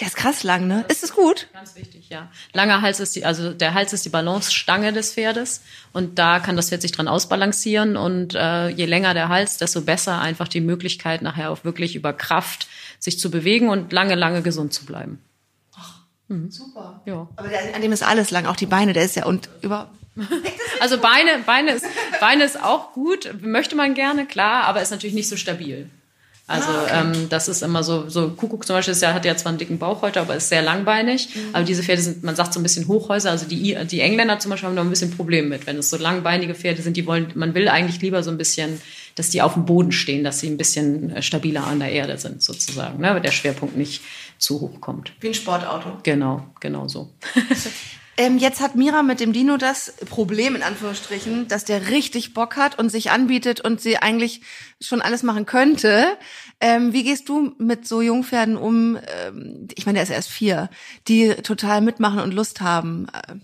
Der 0.00 0.08
ist 0.08 0.16
krass 0.16 0.42
lang, 0.42 0.66
ne? 0.66 0.84
Ist 0.88 1.04
es 1.04 1.12
gut? 1.12 1.46
Ganz 1.52 1.76
wichtig, 1.76 2.08
ja. 2.08 2.32
Langer 2.52 2.82
Hals 2.82 2.98
ist 2.98 3.14
die, 3.14 3.24
also 3.24 3.52
der 3.52 3.74
Hals 3.74 3.92
ist 3.92 4.04
die 4.04 4.08
Balancestange 4.08 4.92
des 4.92 5.12
Pferdes 5.12 5.62
und 5.92 6.18
da 6.18 6.40
kann 6.40 6.56
das 6.56 6.70
Pferd 6.70 6.82
sich 6.82 6.90
dran 6.90 7.06
ausbalancieren 7.06 7.96
und 7.96 8.34
äh, 8.34 8.70
je 8.70 8.86
länger 8.86 9.14
der 9.14 9.28
Hals, 9.28 9.58
desto 9.58 9.82
besser 9.82 10.20
einfach 10.20 10.48
die 10.48 10.60
Möglichkeit 10.60 11.22
nachher 11.22 11.52
auch 11.52 11.62
wirklich 11.62 11.94
über 11.94 12.12
Kraft 12.12 12.66
sich 12.98 13.20
zu 13.20 13.30
bewegen 13.30 13.68
und 13.68 13.92
lange, 13.92 14.16
lange 14.16 14.42
gesund 14.42 14.74
zu 14.74 14.84
bleiben. 14.84 15.22
Super. 16.50 17.02
Ja. 17.06 17.28
Aber 17.36 17.48
der, 17.48 17.74
an 17.74 17.80
dem 17.80 17.92
ist 17.92 18.02
alles 18.02 18.32
lang, 18.32 18.46
auch 18.46 18.56
die 18.56 18.66
Beine, 18.66 18.92
der 18.92 19.04
ist 19.04 19.14
ja 19.14 19.26
und 19.26 19.48
über. 19.62 19.90
Also 20.80 20.98
Beine, 20.98 21.42
Beine 21.44 21.72
ist, 21.72 21.84
Beine 22.20 22.44
ist 22.44 22.62
auch 22.62 22.92
gut, 22.92 23.34
möchte 23.40 23.74
man 23.74 23.94
gerne, 23.94 24.26
klar, 24.26 24.62
aber 24.64 24.80
ist 24.80 24.92
natürlich 24.92 25.14
nicht 25.14 25.28
so 25.28 25.36
stabil. 25.36 25.90
Also 26.48 26.70
ähm, 26.90 27.28
das 27.28 27.46
ist 27.46 27.62
immer 27.62 27.82
so, 27.82 28.08
so 28.08 28.30
Kuckuck 28.30 28.66
zum 28.66 28.74
Beispiel 28.74 28.92
ist 28.92 29.02
ja, 29.02 29.12
hat 29.12 29.26
ja 29.26 29.36
zwar 29.36 29.50
einen 29.50 29.58
dicken 29.58 29.78
Bauch 29.78 30.00
heute, 30.00 30.18
aber 30.18 30.34
ist 30.34 30.48
sehr 30.48 30.62
langbeinig. 30.62 31.28
Aber 31.52 31.62
diese 31.62 31.82
Pferde 31.82 32.00
sind, 32.00 32.24
man 32.24 32.36
sagt 32.36 32.54
so 32.54 32.60
ein 32.60 32.62
bisschen 32.62 32.88
Hochhäuser. 32.88 33.30
Also 33.30 33.46
die, 33.46 33.76
die 33.84 34.00
Engländer 34.00 34.38
zum 34.38 34.50
Beispiel 34.50 34.66
haben 34.66 34.74
da 34.74 34.80
ein 34.80 34.88
bisschen 34.88 35.10
Problem 35.10 35.50
mit, 35.50 35.66
wenn 35.66 35.76
es 35.76 35.90
so 35.90 35.98
langbeinige 35.98 36.54
Pferde 36.54 36.80
sind. 36.80 36.96
Die 36.96 37.04
wollen, 37.06 37.32
man 37.34 37.54
will 37.54 37.68
eigentlich 37.68 38.00
lieber 38.00 38.22
so 38.22 38.30
ein 38.30 38.38
bisschen, 38.38 38.80
dass 39.14 39.28
die 39.28 39.42
auf 39.42 39.54
dem 39.54 39.66
Boden 39.66 39.92
stehen, 39.92 40.24
dass 40.24 40.40
sie 40.40 40.46
ein 40.46 40.56
bisschen 40.56 41.10
äh, 41.10 41.20
stabiler 41.20 41.66
an 41.66 41.80
der 41.80 41.92
Erde 41.92 42.16
sind 42.16 42.42
sozusagen, 42.42 42.98
ne? 42.98 43.12
weil 43.12 43.20
der 43.20 43.30
Schwerpunkt 43.30 43.76
nicht 43.76 44.00
zu 44.38 44.58
hoch 44.58 44.80
kommt. 44.80 45.12
Wie 45.20 45.28
ein 45.28 45.34
Sportauto. 45.34 45.98
Genau, 46.02 46.46
genau 46.60 46.88
so. 46.88 47.10
Ähm, 48.18 48.36
jetzt 48.36 48.60
hat 48.60 48.74
Mira 48.74 49.04
mit 49.04 49.20
dem 49.20 49.32
Dino 49.32 49.56
das 49.58 49.94
Problem, 50.10 50.56
in 50.56 50.64
Anführungsstrichen, 50.64 51.46
dass 51.46 51.64
der 51.64 51.88
richtig 51.90 52.34
Bock 52.34 52.56
hat 52.56 52.76
und 52.76 52.90
sich 52.90 53.12
anbietet 53.12 53.60
und 53.60 53.80
sie 53.80 53.98
eigentlich 53.98 54.42
schon 54.80 55.00
alles 55.00 55.22
machen 55.22 55.46
könnte. 55.46 56.04
Ähm, 56.60 56.92
wie 56.92 57.04
gehst 57.04 57.28
du 57.28 57.54
mit 57.58 57.86
so 57.86 58.02
Jungpferden 58.02 58.56
um? 58.56 58.98
Ähm, 59.06 59.68
ich 59.76 59.86
meine, 59.86 59.98
der 59.98 60.02
ist 60.02 60.10
erst 60.10 60.30
vier, 60.30 60.68
die 61.06 61.28
total 61.36 61.80
mitmachen 61.80 62.18
und 62.18 62.34
Lust 62.34 62.60
haben. 62.60 63.06
Äh, 63.12 63.36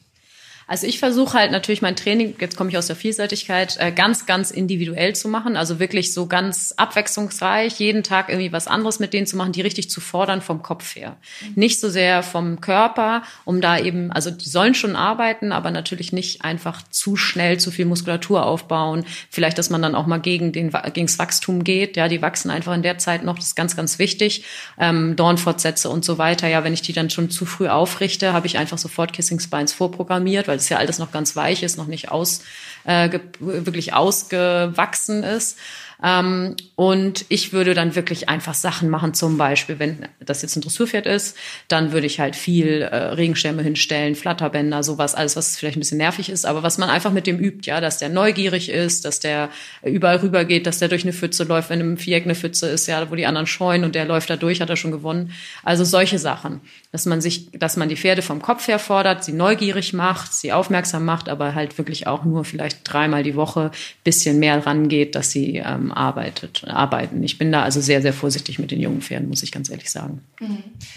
Also 0.66 0.86
ich 0.86 0.98
versuche 0.98 1.38
halt 1.38 1.52
natürlich 1.52 1.82
mein 1.82 1.96
Training, 1.96 2.34
jetzt 2.40 2.56
komme 2.56 2.70
ich 2.70 2.78
aus 2.78 2.86
der 2.86 2.96
Vielseitigkeit, 2.96 3.76
äh, 3.78 3.92
ganz, 3.92 4.26
ganz 4.26 4.50
individuell 4.50 5.14
zu 5.14 5.28
machen. 5.28 5.56
Also 5.56 5.78
wirklich 5.78 6.14
so 6.14 6.26
ganz 6.26 6.72
abwechslungsreich, 6.76 7.78
jeden 7.78 8.02
Tag 8.02 8.28
irgendwie 8.28 8.52
was 8.52 8.66
anderes 8.66 8.98
mit 8.98 9.12
denen 9.12 9.26
zu 9.26 9.36
machen, 9.36 9.52
die 9.52 9.60
richtig 9.60 9.90
zu 9.90 10.00
fordern 10.00 10.40
vom 10.40 10.62
Kopf 10.62 10.96
her. 10.96 11.16
Nicht 11.54 11.80
so 11.80 11.88
sehr 11.88 12.22
vom 12.22 12.60
Körper, 12.60 13.22
um 13.44 13.60
da 13.60 13.78
eben, 13.78 14.10
also 14.10 14.30
die 14.30 14.48
sollen 14.48 14.74
schon 14.74 14.96
arbeiten, 14.96 15.52
aber 15.52 15.70
natürlich 15.70 16.12
nicht 16.12 16.44
einfach 16.44 16.82
zu 16.88 17.16
schnell 17.16 17.58
zu 17.58 17.70
viel 17.70 17.84
Muskulatur 17.84 18.46
aufbauen. 18.46 19.04
Vielleicht, 19.30 19.58
dass 19.58 19.70
man 19.70 19.82
dann 19.82 19.94
auch 19.94 20.06
mal 20.06 20.18
gegen 20.18 20.52
den, 20.52 20.70
gegens 20.92 21.18
Wachstum 21.18 21.64
geht. 21.64 21.96
Ja, 21.96 22.08
die 22.08 22.22
wachsen 22.22 22.50
einfach 22.50 22.74
in 22.74 22.82
der 22.82 22.98
Zeit 22.98 23.24
noch, 23.24 23.36
das 23.36 23.48
ist 23.48 23.54
ganz, 23.56 23.76
ganz 23.76 23.98
wichtig. 23.98 24.44
Ähm, 24.78 25.16
Dornfortsätze 25.16 25.90
und 25.90 26.04
so 26.04 26.18
weiter. 26.18 26.48
Ja, 26.48 26.64
wenn 26.64 26.72
ich 26.72 26.82
die 26.82 26.92
dann 26.92 27.10
schon 27.10 27.30
zu 27.30 27.44
früh 27.44 27.68
aufrichte, 27.68 28.32
habe 28.32 28.46
ich 28.46 28.58
einfach 28.58 28.78
sofort 28.78 29.12
Kissing 29.12 29.40
Spines 29.40 29.72
vorprogrammiert, 29.72 30.48
weil 30.54 30.58
es 30.58 30.68
ja 30.68 30.78
alles 30.78 31.00
noch 31.00 31.10
ganz 31.10 31.34
weich 31.34 31.64
ist, 31.64 31.76
noch 31.76 31.88
nicht 31.88 32.12
aus, 32.12 32.42
äh, 32.84 33.18
wirklich 33.40 33.92
ausgewachsen 33.92 35.22
ist. 35.22 35.58
Ähm, 36.02 36.56
und 36.76 37.24
ich 37.28 37.52
würde 37.52 37.72
dann 37.72 37.94
wirklich 37.94 38.28
einfach 38.28 38.52
Sachen 38.54 38.90
machen, 38.90 39.14
zum 39.14 39.38
Beispiel, 39.38 39.78
wenn 39.78 40.08
das 40.20 40.42
jetzt 40.42 40.56
ein 40.56 40.60
Dressurpferd 40.60 41.06
ist, 41.06 41.36
dann 41.68 41.92
würde 41.92 42.06
ich 42.06 42.20
halt 42.20 42.36
viel 42.36 42.82
äh, 42.82 42.96
Regenschirme 42.96 43.62
hinstellen, 43.62 44.14
Flatterbänder, 44.14 44.82
sowas, 44.82 45.14
alles, 45.14 45.36
was 45.36 45.56
vielleicht 45.56 45.76
ein 45.76 45.80
bisschen 45.80 45.98
nervig 45.98 46.28
ist, 46.28 46.44
aber 46.44 46.62
was 46.62 46.76
man 46.78 46.90
einfach 46.90 47.12
mit 47.12 47.26
dem 47.26 47.38
übt, 47.38 47.66
ja, 47.70 47.80
dass 47.80 47.98
der 47.98 48.08
neugierig 48.08 48.68
ist, 48.68 49.04
dass 49.04 49.20
der 49.20 49.48
überall 49.82 50.16
rüber 50.16 50.44
geht, 50.44 50.66
dass 50.66 50.78
der 50.78 50.88
durch 50.88 51.04
eine 51.04 51.12
Pfütze 51.12 51.44
läuft, 51.44 51.70
wenn 51.70 51.80
im 51.80 51.96
Viereck 51.96 52.24
eine 52.24 52.34
Pfütze 52.34 52.68
ist, 52.68 52.86
ja, 52.86 53.10
wo 53.10 53.14
die 53.14 53.26
anderen 53.26 53.46
scheuen 53.46 53.84
und 53.84 53.94
der 53.94 54.04
läuft 54.04 54.28
da 54.30 54.36
durch, 54.36 54.60
hat 54.60 54.70
er 54.70 54.76
schon 54.76 54.90
gewonnen. 54.90 55.32
Also 55.62 55.84
solche 55.84 56.18
Sachen, 56.18 56.60
dass 56.92 57.06
man 57.06 57.20
sich, 57.20 57.50
dass 57.52 57.76
man 57.76 57.88
die 57.88 57.96
Pferde 57.96 58.22
vom 58.22 58.42
Kopf 58.42 58.68
her 58.68 58.78
fordert, 58.78 59.24
sie 59.24 59.32
neugierig 59.32 59.92
macht, 59.92 60.34
sie 60.34 60.52
aufmerksam 60.52 61.04
macht, 61.04 61.28
aber 61.28 61.54
halt 61.54 61.78
wirklich 61.78 62.06
auch 62.06 62.24
nur 62.24 62.44
vielleicht 62.44 62.73
dreimal 62.82 63.22
die 63.22 63.36
Woche 63.36 63.70
bisschen 64.02 64.38
mehr 64.38 64.66
rangeht, 64.66 65.14
dass 65.14 65.30
sie 65.30 65.56
ähm, 65.56 65.92
arbeitet, 65.92 66.64
arbeiten. 66.66 67.22
Ich 67.22 67.38
bin 67.38 67.52
da 67.52 67.62
also 67.62 67.80
sehr, 67.80 68.02
sehr 68.02 68.12
vorsichtig 68.12 68.58
mit 68.58 68.70
den 68.70 68.80
jungen 68.80 69.00
Pferden, 69.00 69.28
muss 69.28 69.42
ich 69.42 69.52
ganz 69.52 69.70
ehrlich 69.70 69.90
sagen. 69.90 70.22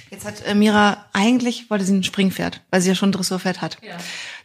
Jetzt 0.10 0.26
hat 0.26 0.46
äh, 0.46 0.56
Mira, 0.56 0.97
eigentlich 1.18 1.70
wollte 1.72 1.84
sie 1.84 1.94
ein 1.96 2.04
Springpferd, 2.04 2.62
weil 2.70 2.80
sie 2.80 2.90
ja 2.90 2.96
schon 2.96 3.10
ein 3.10 3.12
Dressurpferd 3.12 3.60
hat. 3.62 3.78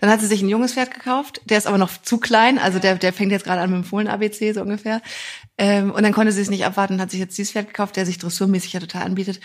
Dann 0.01 0.09
hat 0.11 0.21
sie 0.21 0.27
sich 0.27 0.41
ein 0.41 0.49
junges 0.49 0.73
Pferd 0.73 0.93
gekauft, 0.93 1.43
der 1.45 1.59
ist 1.59 1.67
aber 1.67 1.77
noch 1.77 1.91
zu 2.01 2.17
klein, 2.19 2.59
also 2.59 2.79
der, 2.79 2.95
der 2.97 3.13
fängt 3.13 3.31
jetzt 3.31 3.45
gerade 3.45 3.61
an 3.61 3.71
mit 3.71 3.77
dem 3.83 3.85
Fohlen-ABC 3.85 4.53
so 4.55 4.63
ungefähr. 4.63 5.03
Ähm, 5.59 5.91
und 5.91 6.03
dann 6.03 6.13
konnte 6.15 6.33
sie 6.33 6.41
es 6.41 6.49
nicht 6.49 6.65
abwarten, 6.65 7.01
hat 7.01 7.11
sich 7.11 7.21
jetzt 7.21 7.37
dieses 7.37 7.53
Pferd 7.53 7.67
gekauft, 7.69 7.97
der 7.97 8.07
sich 8.07 8.17
dressurmäßig 8.17 8.73
ja 8.73 8.81
total 8.81 9.03
anbietet. 9.03 9.41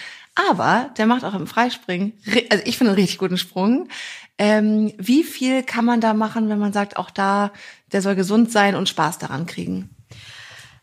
Aber 0.49 0.89
der 0.97 1.05
macht 1.05 1.25
auch 1.25 1.33
im 1.33 1.47
Freispringen, 1.47 2.13
ri- 2.25 2.49
also 2.49 2.63
ich 2.65 2.77
finde 2.77 2.91
einen 2.91 2.99
richtig 2.99 3.17
guten 3.17 3.37
Sprung. 3.37 3.89
Ähm, 4.37 4.93
wie 4.97 5.23
viel 5.23 5.63
kann 5.63 5.83
man 5.83 5.99
da 5.99 6.13
machen, 6.13 6.47
wenn 6.47 6.59
man 6.59 6.71
sagt, 6.71 6.95
auch 6.95 7.11
da, 7.11 7.51
der 7.91 8.01
soll 8.01 8.15
gesund 8.15 8.51
sein 8.51 8.75
und 8.75 8.87
Spaß 8.87 9.17
daran 9.17 9.47
kriegen? 9.47 9.89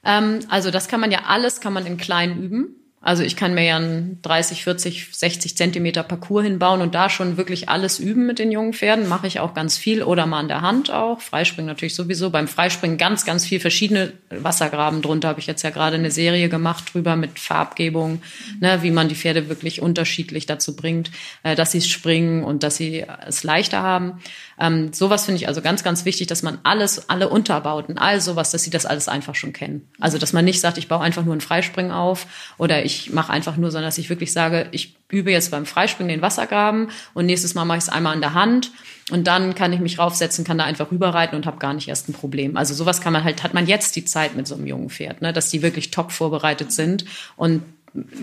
Ähm, 0.05 0.41
also 0.49 0.71
das 0.71 0.89
kann 0.89 1.01
man 1.01 1.11
ja 1.11 1.21
alles, 1.27 1.61
kann 1.61 1.73
man 1.73 1.87
in 1.87 1.97
klein 1.97 2.39
üben. 2.39 2.77
Also 3.05 3.23
ich 3.23 3.37
kann 3.37 3.53
mir 3.53 3.65
ja 3.65 3.77
einen 3.77 4.19
30, 4.23 4.65
40, 4.65 5.09
60 5.13 5.59
Zentimeter 5.59 6.03
Parcours 6.03 6.45
hinbauen 6.45 6.81
und 6.81 6.95
da 6.95 7.11
schon 7.11 7.37
wirklich 7.37 7.69
alles 7.69 7.99
üben 7.99 8.25
mit 8.25 8.39
den 8.39 8.51
jungen 8.51 8.73
Pferden. 8.73 9.09
Mache 9.09 9.27
ich 9.27 9.41
auch 9.41 9.53
ganz 9.53 9.77
viel 9.77 10.03
oder 10.03 10.25
mal 10.25 10.39
an 10.39 10.49
der 10.49 10.63
Hand 10.63 10.91
auch. 10.91 11.21
Freispringen 11.21 11.67
natürlich 11.67 11.95
sowieso. 11.95 12.31
Beim 12.31 12.49
Freispringen 12.49 12.97
ganz, 12.97 13.27
ganz 13.27 13.45
viel 13.45 13.61
verschiedene 13.61 14.15
Wassergraben 14.31 15.03
drunter. 15.03 15.29
Habe 15.29 15.41
ich 15.41 15.47
jetzt 15.47 15.61
ja 15.61 15.69
gerade 15.69 15.97
eine 15.97 16.11
Serie 16.11 16.49
gemacht 16.49 16.95
drüber 16.95 17.15
mit 17.15 17.39
Farbgebung, 17.39 18.23
ne, 18.61 18.79
wie 18.83 18.91
man 18.91 19.09
die 19.09 19.17
Pferde 19.17 19.51
wirklich 19.51 19.83
unterschiedlich 19.83 20.47
dazu 20.47 20.75
bringt, 20.75 21.11
äh, 21.43 21.55
dass 21.55 21.73
sie 21.73 21.83
springen 21.83 22.43
und 22.43 22.63
dass 22.63 22.79
sie 22.79 23.05
es 23.27 23.45
leichter 23.45 23.83
haben. 23.83 24.21
Ähm, 24.59 24.95
sowas 24.95 25.27
finde 25.27 25.43
ich 25.43 25.49
also 25.49 25.61
ganz, 25.61 25.85
ganz 25.85 26.07
wichtig, 26.07 26.29
dass 26.29 26.43
man 26.43 26.59
alles, 26.63 27.11
alle 27.11 27.29
Unterbauten, 27.29 27.99
all 27.99 28.23
sowas, 28.23 28.51
dass 28.51 28.63
sie 28.63 28.71
das 28.71 28.87
alles 28.87 29.09
einfach 29.09 29.35
schon 29.35 29.53
kennen. 29.53 29.87
Also 30.01 30.17
dass 30.17 30.33
man 30.33 30.45
nicht 30.45 30.61
sagt, 30.61 30.79
ich 30.79 30.89
baue 30.89 31.01
einfach 31.01 31.25
nur 31.25 31.35
ein 31.35 31.41
Freispringen 31.41 31.93
auf 31.93 32.27
oder 32.57 32.85
ich 32.85 32.94
mache 33.13 33.33
einfach 33.33 33.57
nur, 33.57 33.71
sondern 33.71 33.89
dass 33.89 33.99
ich 33.99 34.11
wirklich 34.11 34.33
sage, 34.33 34.69
ich 34.73 34.97
übe 35.11 35.31
jetzt 35.31 35.51
beim 35.51 35.67
Freispringen 35.67 36.09
den 36.09 36.23
Wassergraben 36.23 36.91
und 37.15 37.27
nächstes 37.27 37.55
Mal 37.55 37.65
mache 37.65 37.79
ich 37.79 37.85
es 37.85 37.89
einmal 37.89 38.15
an 38.15 38.21
der 38.21 38.35
Hand 38.35 38.73
und 39.11 39.27
dann 39.27 39.55
kann 39.55 39.73
ich 39.73 39.81
mich 39.81 39.99
raufsetzen, 39.99 40.45
kann 40.45 40.59
da 40.59 40.65
einfach 40.65 40.91
rüberreiten 40.91 41.37
und 41.37 41.47
habe 41.47 41.59
gar 41.59 41.75
nicht 41.75 41.89
erst 41.89 42.09
ein 42.09 42.13
Problem. 42.13 42.57
Also 42.57 42.75
sowas 42.75 43.01
kann 43.01 43.13
man 43.13 43.25
halt, 43.25 43.43
hat 43.43 43.55
man 43.55 43.67
jetzt 43.67 43.97
die 43.97 44.05
Zeit 44.05 44.37
mit 44.37 44.47
so 44.47 44.55
einem 44.55 44.67
jungen 44.67 44.91
Pferd, 44.91 45.23
ne, 45.23 45.33
dass 45.33 45.51
die 45.51 45.63
wirklich 45.63 45.91
top 45.91 46.13
vorbereitet 46.13 46.73
sind 46.73 47.05
und 47.37 47.63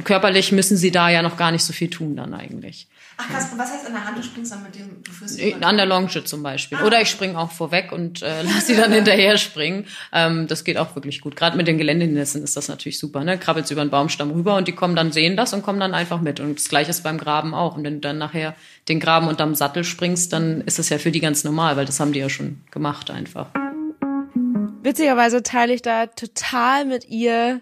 körperlich 0.04 0.52
müssen 0.52 0.78
sie 0.78 0.92
da 0.92 1.10
ja 1.10 1.22
noch 1.22 1.38
gar 1.38 1.52
nicht 1.52 1.64
so 1.64 1.74
viel 1.74 1.90
tun 1.90 2.16
dann 2.16 2.34
eigentlich. 2.34 2.88
Ach 3.18 3.28
krass, 3.28 3.50
was 3.56 3.72
heißt 3.72 3.86
an 3.86 3.94
der 3.94 4.06
Hand, 4.06 4.18
du 4.18 4.24
springst 4.24 4.52
dann 4.52 4.64
mit 4.64 4.76
dem, 4.76 5.04
du 5.04 5.12
führst 5.12 5.40
An 5.62 5.78
der 5.78 5.86
Longe 5.86 6.24
zum 6.24 6.42
Beispiel. 6.42 6.80
Oder 6.82 7.02
ich 7.02 7.10
springe 7.10 7.38
auch 7.38 7.52
vorweg 7.52 7.92
und 7.92 8.22
äh, 8.22 8.42
lass 8.44 8.68
sie 8.68 8.76
dann 8.76 8.92
hinterher 8.92 9.38
springen. 9.38 9.86
Ähm, 10.12 10.48
das 10.48 10.64
geht 10.64 10.78
auch 10.78 10.96
wirklich 10.96 11.22
gut. 11.22 11.36
Gerade 11.36 11.58
mit 11.58 11.68
den 11.68 11.78
Geländenessen 11.78 12.44
ist 12.44 12.58
das 12.58 12.68
natürlich 12.68 13.00
super. 13.00 13.24
Ne? 13.24 13.38
Krabbelst 13.38 13.72
über 13.72 13.84
den 13.84 13.92
Baumstamm 13.92 14.32
rüber 14.32 14.56
und 14.56 14.68
die 14.68 14.74
kommen 14.74 14.96
dann, 14.96 15.12
sehen 15.12 15.38
das 15.38 15.54
und 15.54 15.62
kommen 15.62 15.80
dann 15.80 15.94
einfach 15.94 16.22
mit. 16.22 16.40
Und 16.40 16.58
das 16.58 16.70
gleiche 16.70 16.90
ist 16.90 17.04
beim 17.04 17.18
Graben 17.18 17.54
auch. 17.54 17.78
Und 17.78 17.84
wenn 17.84 17.96
du 17.96 18.00
dann 18.00 18.18
nachher 18.18 18.56
den 18.88 19.00
Graben 19.00 19.28
unterm 19.28 19.56
Sattel 19.56 19.84
springst, 19.84 20.34
dann 20.34 20.62
ist 20.62 20.80
das 20.80 20.90
ja 20.90 20.98
für 20.98 21.12
die 21.12 21.20
ganz 21.20 21.44
normal, 21.44 21.78
weil 21.78 21.86
das 21.86 22.00
haben 22.00 22.14
die 22.14 22.20
ja 22.20 22.30
schon 22.30 22.62
gemacht 22.72 23.12
einfach. 23.12 23.48
Witzigerweise 24.84 25.44
teile 25.44 25.74
ich 25.74 25.82
da 25.82 26.08
total 26.08 26.86
mit 26.86 27.08
ihr 27.08 27.62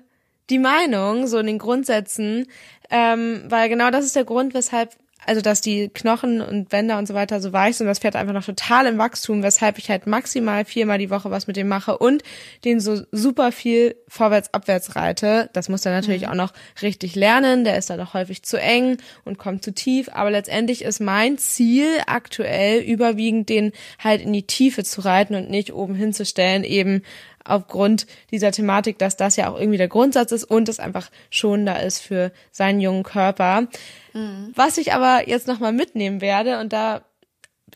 die 0.50 0.60
Meinung, 0.60 1.27
so 1.27 1.38
in 1.38 1.48
den 1.48 1.60
Grundsätzen, 1.60 2.48
ähm, 2.89 3.44
weil 3.48 3.70
genau 3.70 3.91
das 3.91 4.06
ist 4.06 4.15
der 4.15 4.25
Grund, 4.25 4.53
weshalb, 4.53 4.96
also 5.25 5.41
dass 5.41 5.61
die 5.61 5.89
Knochen 5.89 6.41
und 6.41 6.69
Bänder 6.69 6.97
und 6.97 7.07
so 7.07 7.13
weiter 7.13 7.41
so 7.41 7.53
weich 7.53 7.77
sind, 7.77 7.88
das 7.88 7.99
Pferd 7.99 8.15
einfach 8.15 8.33
noch 8.33 8.45
total 8.45 8.88
im 8.88 8.97
Wachstum, 8.97 9.43
weshalb 9.43 9.77
ich 9.77 9.89
halt 9.89 10.07
maximal 10.07 10.65
viermal 10.65 10.97
die 10.97 11.09
Woche 11.09 11.29
was 11.29 11.47
mit 11.47 11.55
dem 11.55 11.67
mache 11.67 11.97
und 11.97 12.23
den 12.65 12.79
so 12.79 13.01
super 13.11 13.51
viel 13.51 13.95
vorwärts, 14.07 14.53
abwärts 14.53 14.95
reite. 14.95 15.49
Das 15.53 15.69
muss 15.69 15.85
er 15.85 15.91
natürlich 15.91 16.27
auch 16.27 16.35
noch 16.35 16.53
richtig 16.81 17.15
lernen, 17.15 17.63
der 17.63 17.77
ist 17.77 17.89
dann 17.89 17.99
auch 18.01 18.13
häufig 18.13 18.43
zu 18.43 18.59
eng 18.59 18.97
und 19.25 19.38
kommt 19.38 19.63
zu 19.63 19.73
tief, 19.73 20.09
aber 20.11 20.31
letztendlich 20.31 20.83
ist 20.83 20.99
mein 20.99 21.38
Ziel 21.38 21.88
aktuell 22.07 22.81
überwiegend 22.81 23.49
den 23.49 23.71
halt 23.99 24.21
in 24.21 24.33
die 24.33 24.47
Tiefe 24.47 24.83
zu 24.83 25.01
reiten 25.01 25.35
und 25.35 25.49
nicht 25.49 25.73
oben 25.73 25.95
hinzustellen, 25.95 26.63
eben 26.63 27.03
aufgrund 27.50 28.08
dieser 28.32 28.51
Thematik, 28.51 28.98
dass 29.00 29.18
das 29.18 29.36
ja 29.36 29.50
auch 29.50 29.60
irgendwie 29.60 29.77
der 29.77 29.88
Grundsatz 29.88 30.32
ist 30.32 30.44
und 30.44 30.70
es 30.70 30.79
einfach 30.79 31.10
schonender 31.29 31.82
ist 31.84 32.00
für 32.00 32.32
seinen 32.51 32.79
jungen 32.79 33.03
Körper. 33.03 33.68
Was 34.56 34.77
ich 34.77 34.94
aber 34.94 35.27
jetzt 35.29 35.48
nochmal 35.48 35.72
mitnehmen 35.74 36.22
werde 36.22 36.60
und 36.60 36.74
da 36.74 37.01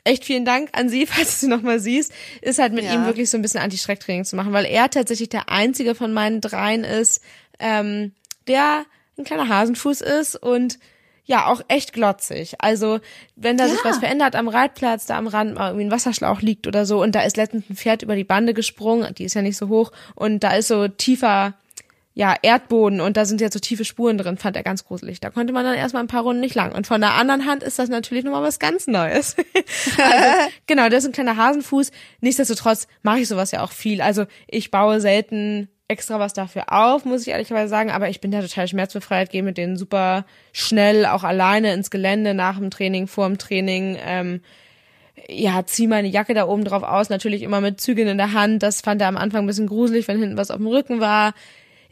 echt 0.04 0.26
vielen 0.26 0.46
Dank 0.46 0.70
an 0.74 0.90
Sie, 0.90 1.06
falls 1.08 1.40
du 1.40 1.46
sie 1.46 1.48
nochmal 1.48 1.80
siehst, 1.80 2.12
ist 2.42 2.60
halt 2.60 2.74
mit 2.74 2.86
Ja. 2.86 2.94
ihm 2.94 3.06
wirklich 3.06 3.30
so 3.30 3.38
ein 3.38 3.42
bisschen 3.42 3.62
Anti-Schrecktraining 3.62 4.26
zu 4.26 4.36
machen, 4.36 4.54
weil 4.54 4.66
er 4.66 4.90
tatsächlich 4.90 5.30
der 5.30 5.50
einzige 5.50 5.96
von 5.96 6.14
meinen 6.14 6.42
dreien 6.42 6.84
ist, 6.84 7.22
ähm, 7.60 8.14
der 8.48 8.86
ein 9.18 9.24
kleiner 9.24 9.48
Hasenfuß 9.48 10.02
ist 10.02 10.36
und 10.36 10.80
ja, 11.26 11.48
auch 11.48 11.62
echt 11.70 11.94
glotzig. 11.94 12.56
Also, 12.60 13.00
wenn 13.36 13.58
da 13.58 13.68
sich 13.68 13.84
was 13.84 14.00
verändert 14.00 14.36
am 14.36 14.48
Reitplatz, 14.48 15.06
da 15.06 15.18
am 15.18 15.28
Rand 15.28 15.56
mal 15.56 15.70
irgendwie 15.70 15.86
ein 15.86 15.92
Wasserschlauch 15.92 16.42
liegt 16.42 16.68
oder 16.68 16.86
so 16.86 17.02
und 17.02 17.16
da 17.16 17.22
ist 17.22 17.38
letztens 17.38 17.70
ein 17.70 17.76
Pferd 17.76 18.02
über 18.02 18.16
die 18.16 18.26
Bande 18.26 18.54
gesprungen, 18.54 19.14
die 19.16 19.24
ist 19.24 19.34
ja 19.34 19.42
nicht 19.42 19.58
so 19.58 19.70
hoch 19.70 19.92
und 20.16 20.44
da 20.44 20.52
ist 20.56 20.68
so 20.68 20.88
tiefer 20.88 21.54
ja, 22.16 22.36
Erdboden 22.42 23.02
und 23.02 23.18
da 23.18 23.26
sind 23.26 23.42
jetzt 23.42 23.54
so 23.54 23.60
tiefe 23.60 23.86
Spuren 23.86 24.20
drin, 24.20 24.38
fand 24.38 24.56
er 24.56 24.62
ganz 24.62 24.86
gruselig. 24.86 25.20
Da 25.20 25.32
konnte 25.32 25.52
man 25.52 25.66
dann 25.66 25.74
erstmal 25.74 26.04
ein 26.04 26.08
paar 26.08 26.22
Runden 26.22 26.42
nicht 26.42 26.54
lang. 26.54 26.72
Und 26.72 26.86
von 26.86 27.02
der 27.02 27.14
anderen 27.14 27.48
Hand 27.48 27.64
ist 27.64 27.80
das 27.80 27.90
natürlich 27.90 28.24
nochmal 28.24 28.44
was 28.44 28.60
ganz 28.60 28.86
Neues. 28.86 29.36
also, 29.98 30.28
genau, 30.68 30.90
das 30.90 31.04
ist 31.04 31.10
ein 31.10 31.14
kleiner 31.14 31.38
Hasenfuß. 31.38 31.92
Nichtsdestotrotz 32.22 32.88
mache 33.02 33.20
ich 33.20 33.28
sowas 33.28 33.50
ja 33.50 33.64
auch 33.64 33.72
viel. 33.72 34.00
Also 34.00 34.26
ich 34.48 34.70
baue 34.70 35.02
selten 35.02 35.70
extra 35.94 36.20
was 36.20 36.34
dafür 36.34 36.66
auf, 36.68 37.06
muss 37.06 37.22
ich 37.22 37.30
ehrlicherweise 37.30 37.70
sagen, 37.70 37.92
aber 37.92 38.10
ich 38.10 38.20
bin 38.20 38.32
da 38.32 38.42
total 38.42 38.68
schmerzbefreit, 38.68 39.30
gehe 39.30 39.44
mit 39.44 39.58
denen 39.58 39.78
super 39.78 40.26
schnell 40.52 41.06
auch 41.06 41.24
alleine 41.24 41.72
ins 41.74 41.92
Gelände 41.92 42.34
nach 42.34 42.58
dem 42.58 42.72
Training, 42.72 43.08
vor 43.08 43.28
dem 43.28 43.38
Training. 43.38 43.98
Ähm, 44.04 44.42
ja, 45.30 45.64
zieh 45.66 45.88
meine 45.88 46.08
Jacke 46.08 46.34
da 46.34 46.48
oben 46.48 46.66
drauf 46.66 46.84
aus, 46.84 47.10
natürlich 47.10 47.44
immer 47.44 47.62
mit 47.62 47.80
Zügeln 47.80 48.08
in 48.08 48.18
der 48.18 48.34
Hand. 48.34 48.64
Das 48.64 48.82
fand 48.82 49.02
er 49.02 49.08
am 49.08 49.18
Anfang 49.18 49.44
ein 49.44 49.48
bisschen 49.48 49.68
gruselig, 49.68 50.08
wenn 50.08 50.20
hinten 50.20 50.38
was 50.38 50.52
auf 50.52 50.58
dem 50.58 50.68
Rücken 50.68 51.00
war. 51.00 51.34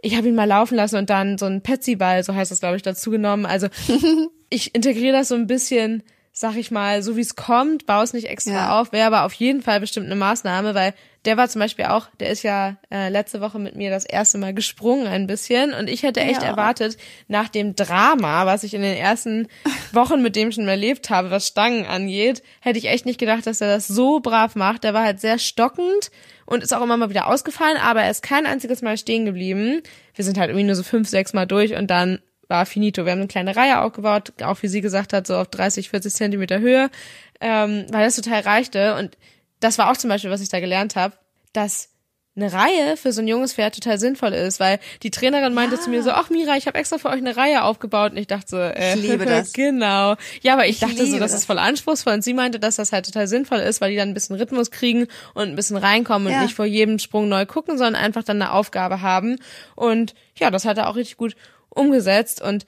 Ich 0.02 0.18
habe 0.18 0.28
ihn 0.28 0.36
mal 0.36 0.48
laufen 0.48 0.76
lassen 0.76 0.98
und 0.98 1.12
dann 1.12 1.38
so 1.38 1.46
ein 1.46 1.62
Petsy-Ball, 1.62 2.24
so 2.24 2.34
heißt 2.34 2.50
das, 2.50 2.60
glaube 2.60 2.76
ich, 2.76 2.82
dazu 2.82 3.12
genommen. 3.12 3.46
Also 3.46 3.68
ich 4.50 4.74
integriere 4.74 5.14
das 5.14 5.28
so 5.28 5.36
ein 5.36 5.46
bisschen 5.46 6.04
sag 6.42 6.56
ich 6.56 6.72
mal, 6.72 7.04
so 7.04 7.18
wie 7.18 7.22
es 7.22 7.36
kommt, 7.36 7.86
baue 7.86 8.04
es 8.04 8.14
nicht 8.14 8.26
extra 8.26 8.52
ja. 8.52 8.82
auf, 8.82 8.92
wäre 8.92 9.06
aber 9.06 9.26
auf 9.26 9.34
jeden 9.34 9.62
Fall 9.62 9.80
bestimmt 9.80 10.08
eine 10.08 10.16
Maßnahme, 10.16 10.74
weil 10.74 10.96
der 11.26 11.38
war 11.38 11.48
zum 11.48 11.60
Beispiel 11.60 11.86
auch, 11.86 12.08
der 12.20 12.32
ist 12.32 12.42
ja 12.42 12.78
äh, 12.92 13.10
letzte 13.10 13.42
Woche 13.42 13.60
mit 13.60 13.76
mir 13.76 13.92
das 13.92 14.06
erste 14.06 14.40
Mal 14.40 14.52
gesprungen 14.52 15.06
ein 15.06 15.28
bisschen 15.28 15.72
und 15.72 15.88
ich 15.88 16.02
hätte 16.02 16.22
echt 16.22 16.42
ja. 16.42 16.48
erwartet, 16.48 16.98
nach 17.28 17.48
dem 17.48 17.76
Drama, 17.76 18.48
was 18.48 18.64
ich 18.64 18.74
in 18.74 18.82
den 18.82 18.98
ersten 18.98 19.50
Wochen 19.94 20.24
mit 20.24 20.36
dem 20.36 20.52
schon 20.52 20.68
erlebt 20.68 21.12
habe, 21.12 21.30
was 21.30 21.46
Stangen 21.46 21.86
angeht, 21.86 22.42
hätte 22.60 22.80
ich 22.80 22.88
echt 22.88 23.06
nicht 23.06 23.20
gedacht, 23.20 23.46
dass 23.46 23.62
er 23.62 23.68
das 23.68 23.86
so 23.86 24.20
brav 24.20 24.56
macht. 24.56 24.84
Der 24.84 24.96
war 24.96 25.04
halt 25.04 25.20
sehr 25.20 25.38
stockend 25.38 26.10
und 26.48 26.64
ist 26.64 26.74
auch 26.74 26.82
immer 26.82 26.98
mal 26.98 27.12
wieder 27.12 27.28
ausgefallen, 27.28 27.78
aber 27.78 28.02
er 28.02 28.10
ist 28.10 28.24
kein 28.24 28.48
einziges 28.48 28.82
Mal 28.82 28.98
stehen 28.98 29.28
geblieben. 29.28 29.84
Wir 30.16 30.26
sind 30.26 30.40
halt 30.40 30.50
irgendwie 30.50 30.66
nur 30.66 30.76
so 30.76 30.82
fünf, 30.82 31.08
sechs 31.08 31.34
Mal 31.34 31.46
durch 31.46 31.76
und 31.76 31.92
dann 31.92 32.18
war 32.52 32.66
finito. 32.66 33.06
Wir 33.06 33.14
haben 33.14 33.20
eine 33.20 33.28
kleine 33.28 33.56
Reihe 33.56 33.82
aufgebaut, 33.82 34.34
auch 34.44 34.62
wie 34.62 34.68
sie 34.68 34.82
gesagt 34.82 35.14
hat, 35.14 35.26
so 35.26 35.36
auf 35.38 35.48
30, 35.48 35.90
40 35.90 36.14
Zentimeter 36.14 36.60
Höhe, 36.60 36.92
ähm, 37.40 37.86
weil 37.90 38.06
das 38.06 38.18
total 38.18 38.42
reichte. 38.42 38.96
Und 38.96 39.18
das 39.62 39.78
war 39.78 39.90
auch 39.90 39.98
zum 39.98 40.10
Beispiel, 40.10 40.30
was 40.30 40.42
ich 40.42 40.50
da 40.50 40.60
gelernt 40.60 40.96
habe, 40.96 41.16
dass 41.54 41.90
eine 42.36 42.52
Reihe 42.54 42.96
für 42.96 43.12
so 43.12 43.22
ein 43.22 43.28
junges 43.28 43.54
Pferd 43.54 43.76
total 43.76 44.00
sinnvoll 44.00 44.32
ist, 44.32 44.62
weil 44.62 44.80
die 45.04 45.12
Trainerin 45.12 45.54
meinte 45.54 45.76
ja. 45.76 45.82
zu 45.82 45.90
mir 45.90 46.02
so, 46.02 46.12
ach 46.12 46.30
Mira, 46.30 46.56
ich 46.56 46.66
habe 46.66 46.78
extra 46.78 46.98
für 46.98 47.10
euch 47.10 47.18
eine 47.18 47.36
Reihe 47.36 47.64
aufgebaut 47.64 48.12
und 48.12 48.18
ich 48.18 48.28
dachte 48.28 48.48
so, 48.48 48.58
äh, 48.58 48.96
ich 48.96 49.02
liebe 49.02 49.26
das. 49.26 49.52
genau. 49.54 50.16
Ja, 50.42 50.54
aber 50.54 50.66
ich, 50.66 50.72
ich 50.72 50.80
dachte 50.80 51.06
so, 51.06 51.20
das, 51.20 51.32
das, 51.32 51.42
ist 51.42 51.46
voll 51.46 51.60
anspruchsvoll 51.60 52.14
und 52.14 52.24
sie 52.24 52.34
meinte, 52.34 52.58
dass 52.58 52.78
das 52.78 52.94
halt 52.94 53.06
total 53.06 53.28
sinnvoll 53.28 53.60
ist, 53.60 53.82
weil 53.82 53.92
die 53.92 53.98
dann 53.98 54.10
ein 54.10 54.14
bisschen 54.14 54.38
Rhythmus 54.38 54.72
kriegen 54.72 55.08
und 55.34 55.50
ein 55.50 55.56
bisschen 55.56 55.78
reinkommen 55.78 56.30
ja. 56.30 56.38
und 56.38 56.44
nicht 56.44 56.56
vor 56.56 56.66
jedem 56.66 57.00
Sprung 57.00 57.28
neu 57.28 57.46
gucken, 57.46 57.78
sondern 57.78 57.96
einfach 57.96 58.24
dann 58.24 58.42
eine 58.42 58.54
Aufgabe 58.54 59.02
haben 59.02 59.38
und 59.76 60.16
ja, 60.38 60.52
das 60.52 60.64
hat 60.66 60.78
er 60.78 60.90
auch 60.90 60.96
richtig 60.96 61.18
gut 61.18 61.36
umgesetzt 61.72 62.42
und 62.42 62.66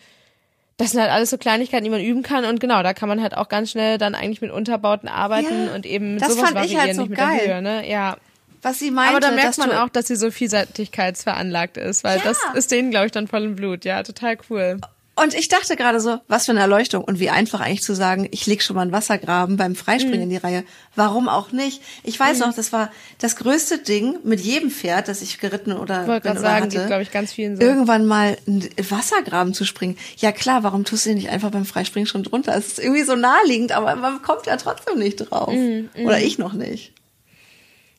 das 0.77 0.91
sind 0.91 1.01
halt 1.01 1.11
alles 1.11 1.29
so 1.29 1.37
Kleinigkeiten, 1.37 1.83
die 1.83 1.89
man 1.89 2.01
üben 2.01 2.23
kann 2.23 2.45
und 2.45 2.59
genau, 2.59 2.81
da 2.81 2.93
kann 2.93 3.07
man 3.07 3.21
halt 3.21 3.37
auch 3.37 3.47
ganz 3.47 3.71
schnell 3.71 3.97
dann 3.97 4.15
eigentlich 4.15 4.41
mit 4.41 4.51
Unterbauten 4.51 5.07
arbeiten 5.07 5.67
ja, 5.67 5.75
und 5.75 5.85
eben 5.85 6.15
mit 6.15 6.25
sowas 6.25 6.53
variieren, 6.53 6.81
halt 6.81 6.95
so 6.95 7.01
nicht 7.03 7.15
geil. 7.15 7.33
mit 7.33 7.41
der 7.41 7.55
Höhe, 7.55 7.61
ne? 7.61 7.89
Ja. 7.89 8.17
Was 8.63 8.79
sie 8.79 8.91
meinte, 8.91 9.11
Aber 9.11 9.19
da 9.19 9.31
merkt 9.31 9.57
man 9.57 9.71
auch, 9.71 9.89
dass 9.89 10.07
sie 10.07 10.15
so 10.15 10.31
vielseitigkeitsveranlagt 10.31 11.75
ist, 11.77 12.03
weil 12.03 12.19
ja. 12.19 12.23
das 12.23 12.37
ist 12.55 12.71
denen, 12.71 12.91
glaube 12.91 13.07
ich, 13.07 13.11
dann 13.11 13.27
voll 13.27 13.43
im 13.43 13.55
Blut. 13.55 13.83
Ja, 13.83 14.03
total 14.03 14.37
cool. 14.49 14.79
Und 15.15 15.35
ich 15.35 15.47
dachte 15.47 15.75
gerade 15.75 15.99
so, 15.99 16.17
was 16.27 16.45
für 16.45 16.51
eine 16.51 16.61
Erleuchtung 16.61 17.03
und 17.03 17.19
wie 17.19 17.29
einfach 17.29 17.61
eigentlich 17.61 17.83
zu 17.83 17.93
sagen, 17.93 18.27
ich 18.31 18.47
leg 18.47 18.63
schon 18.63 18.75
mal 18.75 18.81
einen 18.81 18.91
Wassergraben 18.91 19.57
beim 19.57 19.75
Freispringen 19.75 20.17
mhm. 20.17 20.23
in 20.23 20.29
die 20.31 20.37
Reihe. 20.37 20.63
Warum 20.95 21.29
auch 21.29 21.51
nicht? 21.51 21.83
Ich 22.03 22.19
weiß 22.19 22.39
mhm. 22.39 22.47
noch, 22.47 22.55
das 22.55 22.73
war 22.73 22.91
das 23.19 23.35
größte 23.35 23.77
Ding 23.77 24.17
mit 24.23 24.39
jedem 24.39 24.71
Pferd, 24.71 25.07
das 25.07 25.21
ich 25.21 25.39
geritten 25.39 25.73
oder 25.73 26.01
ich 26.01 26.07
wollte 26.07 26.27
gerade 26.27 26.39
sagen, 26.39 26.65
hatte, 26.65 26.87
glaube 26.87 27.03
ich, 27.03 27.11
ganz 27.11 27.31
vielen 27.31 27.57
so. 27.57 27.61
irgendwann 27.61 28.07
mal 28.07 28.37
einen 28.47 28.67
Wassergraben 28.89 29.53
zu 29.53 29.65
springen. 29.65 29.97
Ja 30.17 30.31
klar, 30.31 30.63
warum 30.63 30.83
tust 30.83 31.05
du 31.05 31.09
den 31.09 31.17
nicht 31.17 31.29
einfach 31.29 31.51
beim 31.51 31.65
Freispringen 31.65 32.07
schon 32.07 32.23
drunter? 32.23 32.55
Es 32.55 32.69
ist 32.69 32.79
irgendwie 32.79 33.03
so 33.03 33.15
naheliegend, 33.15 33.71
aber 33.71 33.95
man 33.95 34.19
kommt 34.23 34.47
ja 34.47 34.57
trotzdem 34.57 34.97
nicht 34.97 35.17
drauf. 35.17 35.53
Mhm. 35.53 35.89
Oder 36.03 36.19
ich 36.21 36.39
noch 36.39 36.53
nicht. 36.53 36.91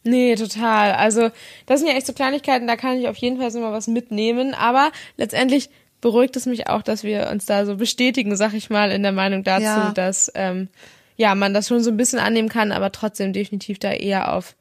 Nee, 0.03 0.35
total. 0.35 0.93
Also, 0.93 1.31
das 1.65 1.81
sind 1.81 1.89
ja 1.89 1.97
echt 1.97 2.07
so 2.07 2.13
Kleinigkeiten, 2.13 2.67
da 2.67 2.77
kann 2.77 2.99
ich 2.99 3.09
auf 3.09 3.17
jeden 3.17 3.39
Fall 3.39 3.51
so 3.51 3.61
mal 3.61 3.73
was 3.73 3.87
mitnehmen. 3.87 4.53
Aber 4.53 4.93
letztendlich 5.17 5.71
beruhigt 6.05 6.37
es 6.37 6.45
mich 6.45 6.69
auch, 6.69 6.83
dass 6.83 7.03
wir 7.03 7.31
uns 7.31 7.47
da 7.47 7.65
so 7.65 7.77
bestätigen, 7.77 8.37
sag 8.37 8.53
ich 8.53 8.69
mal, 8.69 8.91
in 8.91 9.03
der 9.03 9.11
Meinung 9.11 9.43
dazu, 9.43 9.65
ja. 9.65 9.93
dass 9.93 10.31
ähm, 10.35 10.69
ja 11.17 11.35
man 11.35 11.55
das 11.55 11.67
schon 11.67 11.83
so 11.83 11.91
ein 11.91 11.97
bisschen 11.97 12.19
annehmen 12.19 12.51
kann, 12.51 12.73
aber 12.73 12.93
trotzdem 12.93 13.33
definitiv 13.33 13.79
da 13.79 13.91
eher 13.91 14.35
auf 14.35 14.55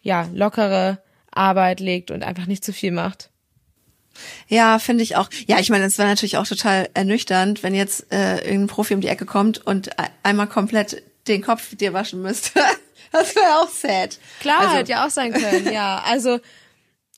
ja 0.00 0.30
lockere 0.32 1.02
Arbeit 1.30 1.80
legt 1.80 2.10
und 2.10 2.22
einfach 2.22 2.46
nicht 2.46 2.64
zu 2.64 2.72
viel 2.72 2.90
macht. 2.90 3.28
Ja, 4.48 4.78
finde 4.78 5.02
ich 5.02 5.14
auch. 5.16 5.28
Ja, 5.46 5.58
ich 5.58 5.68
meine, 5.68 5.84
es 5.84 5.98
wäre 5.98 6.08
natürlich 6.08 6.38
auch 6.38 6.46
total 6.46 6.88
ernüchternd, 6.94 7.62
wenn 7.62 7.74
jetzt 7.74 8.10
äh, 8.10 8.38
irgendein 8.38 8.68
Profi 8.68 8.94
um 8.94 9.02
die 9.02 9.08
Ecke 9.08 9.26
kommt 9.26 9.58
und 9.66 9.90
einmal 10.22 10.46
komplett 10.46 11.02
den 11.28 11.42
Kopf 11.42 11.76
dir 11.76 11.92
waschen 11.92 12.22
müsste. 12.22 12.60
das 13.12 13.36
wäre 13.36 13.60
auch 13.60 13.68
sad. 13.68 14.18
Klar, 14.40 14.60
also, 14.60 14.74
hätte 14.76 14.92
ja 14.92 15.06
auch 15.06 15.10
sein 15.10 15.34
können, 15.34 15.70
ja. 15.70 16.02
Also 16.06 16.40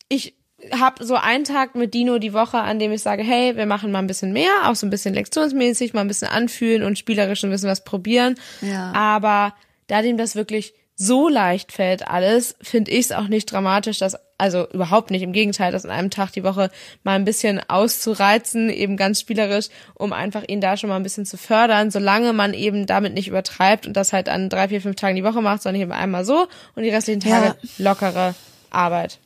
ich 0.09 0.35
habe 0.73 1.05
so 1.05 1.15
einen 1.15 1.45
Tag 1.45 1.75
mit 1.75 1.95
Dino 1.95 2.19
die 2.19 2.33
Woche, 2.33 2.59
an 2.59 2.79
dem 2.79 2.93
ich 2.93 3.03
sage, 3.03 3.23
hey, 3.23 3.57
wir 3.57 3.67
machen 3.67 3.93
mal 3.93 3.99
ein 3.99 4.07
bisschen 4.07 4.33
mehr, 4.33 4.51
auch 4.65 4.75
so 4.75 4.87
ein 4.87 4.91
bisschen 4.91 5.15
lektionsmäßig, 5.15 5.95
mal 5.95 6.01
ein 6.01 6.09
bisschen 6.09 6.29
anfühlen 6.29 6.83
und 6.83 6.99
spielerisch 6.99 7.45
ein 7.45 7.51
bisschen 7.51 7.69
was 7.69 7.85
probieren. 7.85 8.37
Ja. 8.61 8.93
Aber 8.93 9.55
da 9.87 10.03
dem 10.03 10.17
das 10.17 10.37
wirklich 10.37 10.75
so 10.97 11.29
leicht 11.29 11.73
fällt 11.73 12.07
alles, 12.07 12.55
finde 12.63 12.93
ich 12.93 13.07
es 13.07 13.13
auch 13.13 13.27
nicht 13.27 13.51
dramatisch, 13.51 13.99
dass 13.99 14.17
also 14.39 14.69
überhaupt 14.71 15.11
nicht, 15.11 15.23
im 15.23 15.33
Gegenteil, 15.33 15.73
das 15.73 15.85
an 15.85 15.91
einem 15.91 16.11
Tag 16.11 16.33
die 16.33 16.45
Woche 16.45 16.71
mal 17.03 17.15
ein 17.15 17.25
bisschen 17.25 17.61
auszureizen, 17.69 18.69
eben 18.69 18.97
ganz 18.97 19.21
spielerisch, 19.21 19.69
um 19.95 20.13
einfach 20.13 20.43
ihn 20.47 20.61
da 20.61 20.77
schon 20.77 20.91
mal 20.91 20.97
ein 20.97 21.03
bisschen 21.03 21.27
zu 21.27 21.37
fördern, 21.37 21.91
solange 21.91 22.33
man 22.33 22.53
eben 22.53 22.87
damit 22.87 23.15
nicht 23.15 23.29
übertreibt 23.29 23.87
und 23.87 23.97
das 23.97 24.13
halt 24.13 24.29
an 24.29 24.49
drei, 24.49 24.69
vier, 24.69 24.81
fünf 24.81 24.97
Tagen 24.97 25.17
die 25.17 25.25
Woche 25.25 25.41
macht, 25.41 25.63
sondern 25.63 25.83
eben 25.83 25.93
einmal 25.93 26.25
so 26.25 26.47
und 26.75 26.83
die 26.83 26.91
restlichen 26.91 27.21
Tage 27.21 27.47
ja. 27.47 27.69
lockere 27.79 28.35
Arbeit. 28.71 29.19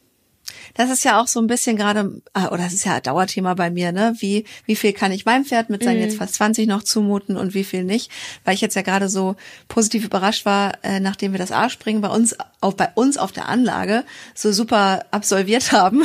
Das 0.74 0.90
ist 0.90 1.04
ja 1.04 1.20
auch 1.20 1.26
so 1.26 1.40
ein 1.40 1.46
bisschen 1.46 1.76
gerade, 1.76 2.20
äh, 2.34 2.46
oder 2.46 2.64
das 2.64 2.72
ist 2.72 2.84
ja 2.84 2.96
ein 2.96 3.02
Dauerthema 3.02 3.54
bei 3.54 3.70
mir, 3.70 3.92
ne? 3.92 4.14
Wie, 4.18 4.44
wie 4.64 4.76
viel 4.76 4.92
kann 4.92 5.12
ich 5.12 5.24
meinem 5.24 5.44
Pferd 5.44 5.70
mit 5.70 5.82
seinen 5.82 5.96
mhm. 5.96 6.02
jetzt 6.04 6.18
fast 6.18 6.34
20 6.34 6.66
noch 6.66 6.82
zumuten 6.82 7.36
und 7.36 7.54
wie 7.54 7.64
viel 7.64 7.84
nicht? 7.84 8.10
Weil 8.44 8.54
ich 8.54 8.60
jetzt 8.60 8.76
ja 8.76 8.82
gerade 8.82 9.08
so 9.08 9.36
positiv 9.68 10.04
überrascht 10.04 10.44
war, 10.44 10.72
äh, 10.82 11.00
nachdem 11.00 11.32
wir 11.32 11.38
das 11.38 11.52
A-Springen 11.52 12.00
bei 12.00 12.08
uns, 12.08 12.36
auch 12.60 12.74
bei 12.74 12.88
uns 12.94 13.18
auf 13.18 13.32
der 13.32 13.48
Anlage 13.48 14.04
so 14.34 14.52
super 14.52 15.04
absolviert 15.10 15.72
haben, 15.72 16.02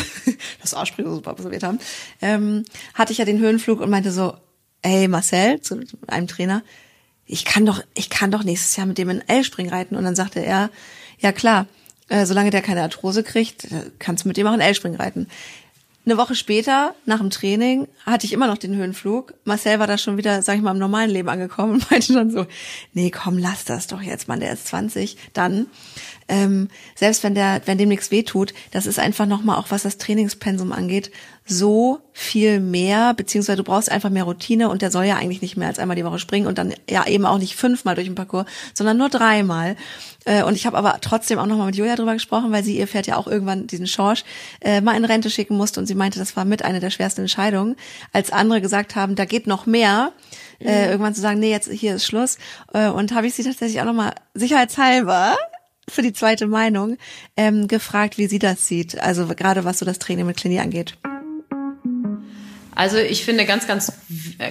das 0.62 0.74
A-Springen 0.74 1.10
so 1.10 1.16
super 1.16 1.32
absolviert 1.32 1.64
haben, 1.64 1.80
ähm, 2.22 2.66
hatte 2.94 3.12
ich 3.12 3.20
ja 3.20 3.26
den 3.26 3.40
Höhenflug 3.40 3.80
und 3.80 3.90
meinte 3.90 4.12
so, 4.12 4.36
ey 4.82 5.08
Marcel, 5.08 5.62
zu 5.62 5.80
einem 6.08 6.28
Trainer, 6.28 6.64
ich 7.26 7.46
kann 7.46 7.66
doch, 7.66 7.82
ich 7.94 8.10
kann 8.10 8.32
doch 8.32 8.44
nächstes 8.44 8.76
Jahr 8.76 8.86
mit 8.86 8.98
dem 8.98 9.10
in 9.10 9.28
L-Springen 9.28 9.72
reiten. 9.72 9.96
Und 9.96 10.04
dann 10.04 10.16
sagte 10.16 10.40
er, 10.40 10.70
ja 11.20 11.32
klar, 11.32 11.68
äh, 12.14 12.28
solange 12.28 12.52
der 12.52 12.62
keine 12.62 12.84
Arthrose 12.84 13.24
kriegt, 13.24 13.66
äh, 13.66 13.90
kannst 13.98 14.24
du 14.24 14.28
mit 14.28 14.38
dem 14.38 14.46
auch 14.46 14.54
in 14.54 14.60
L-Springen 14.60 15.00
reiten. 15.00 15.28
Eine 16.06 16.18
Woche 16.18 16.36
später, 16.36 16.94
nach 17.06 17.20
dem 17.20 17.30
Training, 17.30 17.88
hatte 18.06 18.28
ich 18.28 18.34
immer 18.34 18.46
noch 18.46 18.58
den 18.58 18.76
Höhenflug. 18.76 19.34
Marcel 19.46 19.80
war 19.80 19.88
da 19.88 19.98
schon 19.98 20.18
wieder, 20.18 20.42
sag 20.42 20.58
ich 20.58 20.62
mal, 20.62 20.72
im 20.72 20.78
normalen 20.78 21.10
Leben 21.10 21.30
angekommen 21.30 21.76
und 21.76 21.92
meinte 21.92 22.14
dann 22.14 22.30
so, 22.30 22.46
nee, 22.94 23.10
komm, 23.10 23.40
lass 23.40 23.66
das 23.66 23.88
doch 23.88 24.02
jetzt, 24.02 24.28
Mann, 24.28 24.42
der 24.42 24.54
ist 24.54 24.68
20. 24.68 25.18
Dann, 25.34 25.68
ähm, 26.28 26.70
selbst 26.96 27.24
wenn 27.24 27.36
der, 27.36 27.62
wenn 27.66 27.78
dem 27.78 27.90
nichts 27.90 28.12
wehtut, 28.12 28.54
das 28.72 28.86
ist 28.86 29.00
einfach 29.00 29.26
nochmal 29.26 29.58
auch, 29.58 29.70
was 29.70 29.84
das 29.84 29.98
Trainingspensum 29.98 30.72
angeht, 30.72 31.12
so 31.46 32.00
viel 32.14 32.62
mehr, 32.62 33.14
beziehungsweise 33.14 33.58
du 33.58 33.64
brauchst 33.64 33.92
einfach 33.92 34.10
mehr 34.10 34.24
Routine 34.24 34.70
und 34.70 34.82
der 34.82 34.92
soll 34.92 35.06
ja 35.06 35.18
eigentlich 35.18 35.42
nicht 35.42 35.58
mehr 35.58 35.68
als 35.68 35.78
einmal 35.78 35.98
die 35.98 36.06
Woche 36.06 36.20
springen 36.20 36.48
und 36.48 36.58
dann 36.58 36.74
ja 36.90 37.06
eben 37.06 37.26
auch 37.26 37.38
nicht 37.38 37.56
fünfmal 37.56 37.96
durch 37.96 38.08
den 38.08 38.16
Parcours, 38.16 38.46
sondern 38.74 38.98
nur 38.98 39.10
dreimal. 39.10 39.76
Äh, 40.24 40.44
und 40.44 40.56
ich 40.56 40.66
habe 40.66 40.78
aber 40.78 41.00
trotzdem 41.02 41.40
auch 41.40 41.46
nochmal 41.46 41.66
mit 41.66 41.76
Julia 41.76 41.96
drüber 41.96 42.14
gesprochen, 42.14 42.52
weil 42.52 42.64
sie 42.64 42.78
ihr 42.78 42.88
Pferd 42.88 43.08
ja 43.08 43.18
auch 43.18 43.28
irgendwann 43.28 43.68
diesen 43.68 43.88
Schorsch 43.88 44.24
äh, 44.62 44.80
mal 44.80 44.96
in 44.96 45.04
Rente 45.04 45.30
schicken 45.30 45.58
musste 45.58 45.82
und 45.82 45.86
sie 45.86 45.96
meinte, 45.96 46.18
das 46.18 46.38
war 46.38 46.46
mit 46.46 46.64
einer 46.64 46.80
der 46.80 46.92
schwersten 46.92 47.22
Entscheidungen, 47.22 47.76
als 48.14 48.32
andere 48.32 48.62
gesagt 48.62 48.96
haben, 48.96 49.16
da 49.16 49.26
geht 49.26 49.48
noch 49.48 49.66
mehr. 49.66 50.14
Äh, 50.60 50.86
mhm. 50.86 50.92
irgendwann 50.92 51.16
zu 51.16 51.20
sagen, 51.20 51.40
nee, 51.40 51.52
jetzt 51.52 51.70
hier 51.70 51.96
ist 51.96 52.06
Schluss. 52.06 52.38
Äh, 52.74 52.88
und 52.88 53.14
habe 53.14 53.28
ich 53.28 53.34
sie 53.34 53.44
tatsächlich 53.44 53.82
auch 53.82 53.86
nochmal 53.86 54.14
sicherheitshalber 54.34 55.36
für 55.90 56.02
die 56.02 56.14
zweite 56.14 56.48
Meinung 56.48 56.98
ähm, 57.38 57.68
gefragt, 57.68 58.18
wie 58.18 58.28
sie 58.28 58.40
das 58.40 58.68
sieht. 58.68 58.98
Also 59.00 59.28
gerade 59.28 59.64
was 59.64 59.80
so 59.80 59.86
das 59.86 60.00
Training 60.00 60.26
mit 60.26 60.38
Klinie 60.38 60.62
angeht. 60.62 60.98
Also 62.76 62.98
ich 62.98 63.24
finde 63.24 63.46
ganz, 63.46 63.68
ganz, 63.68 63.94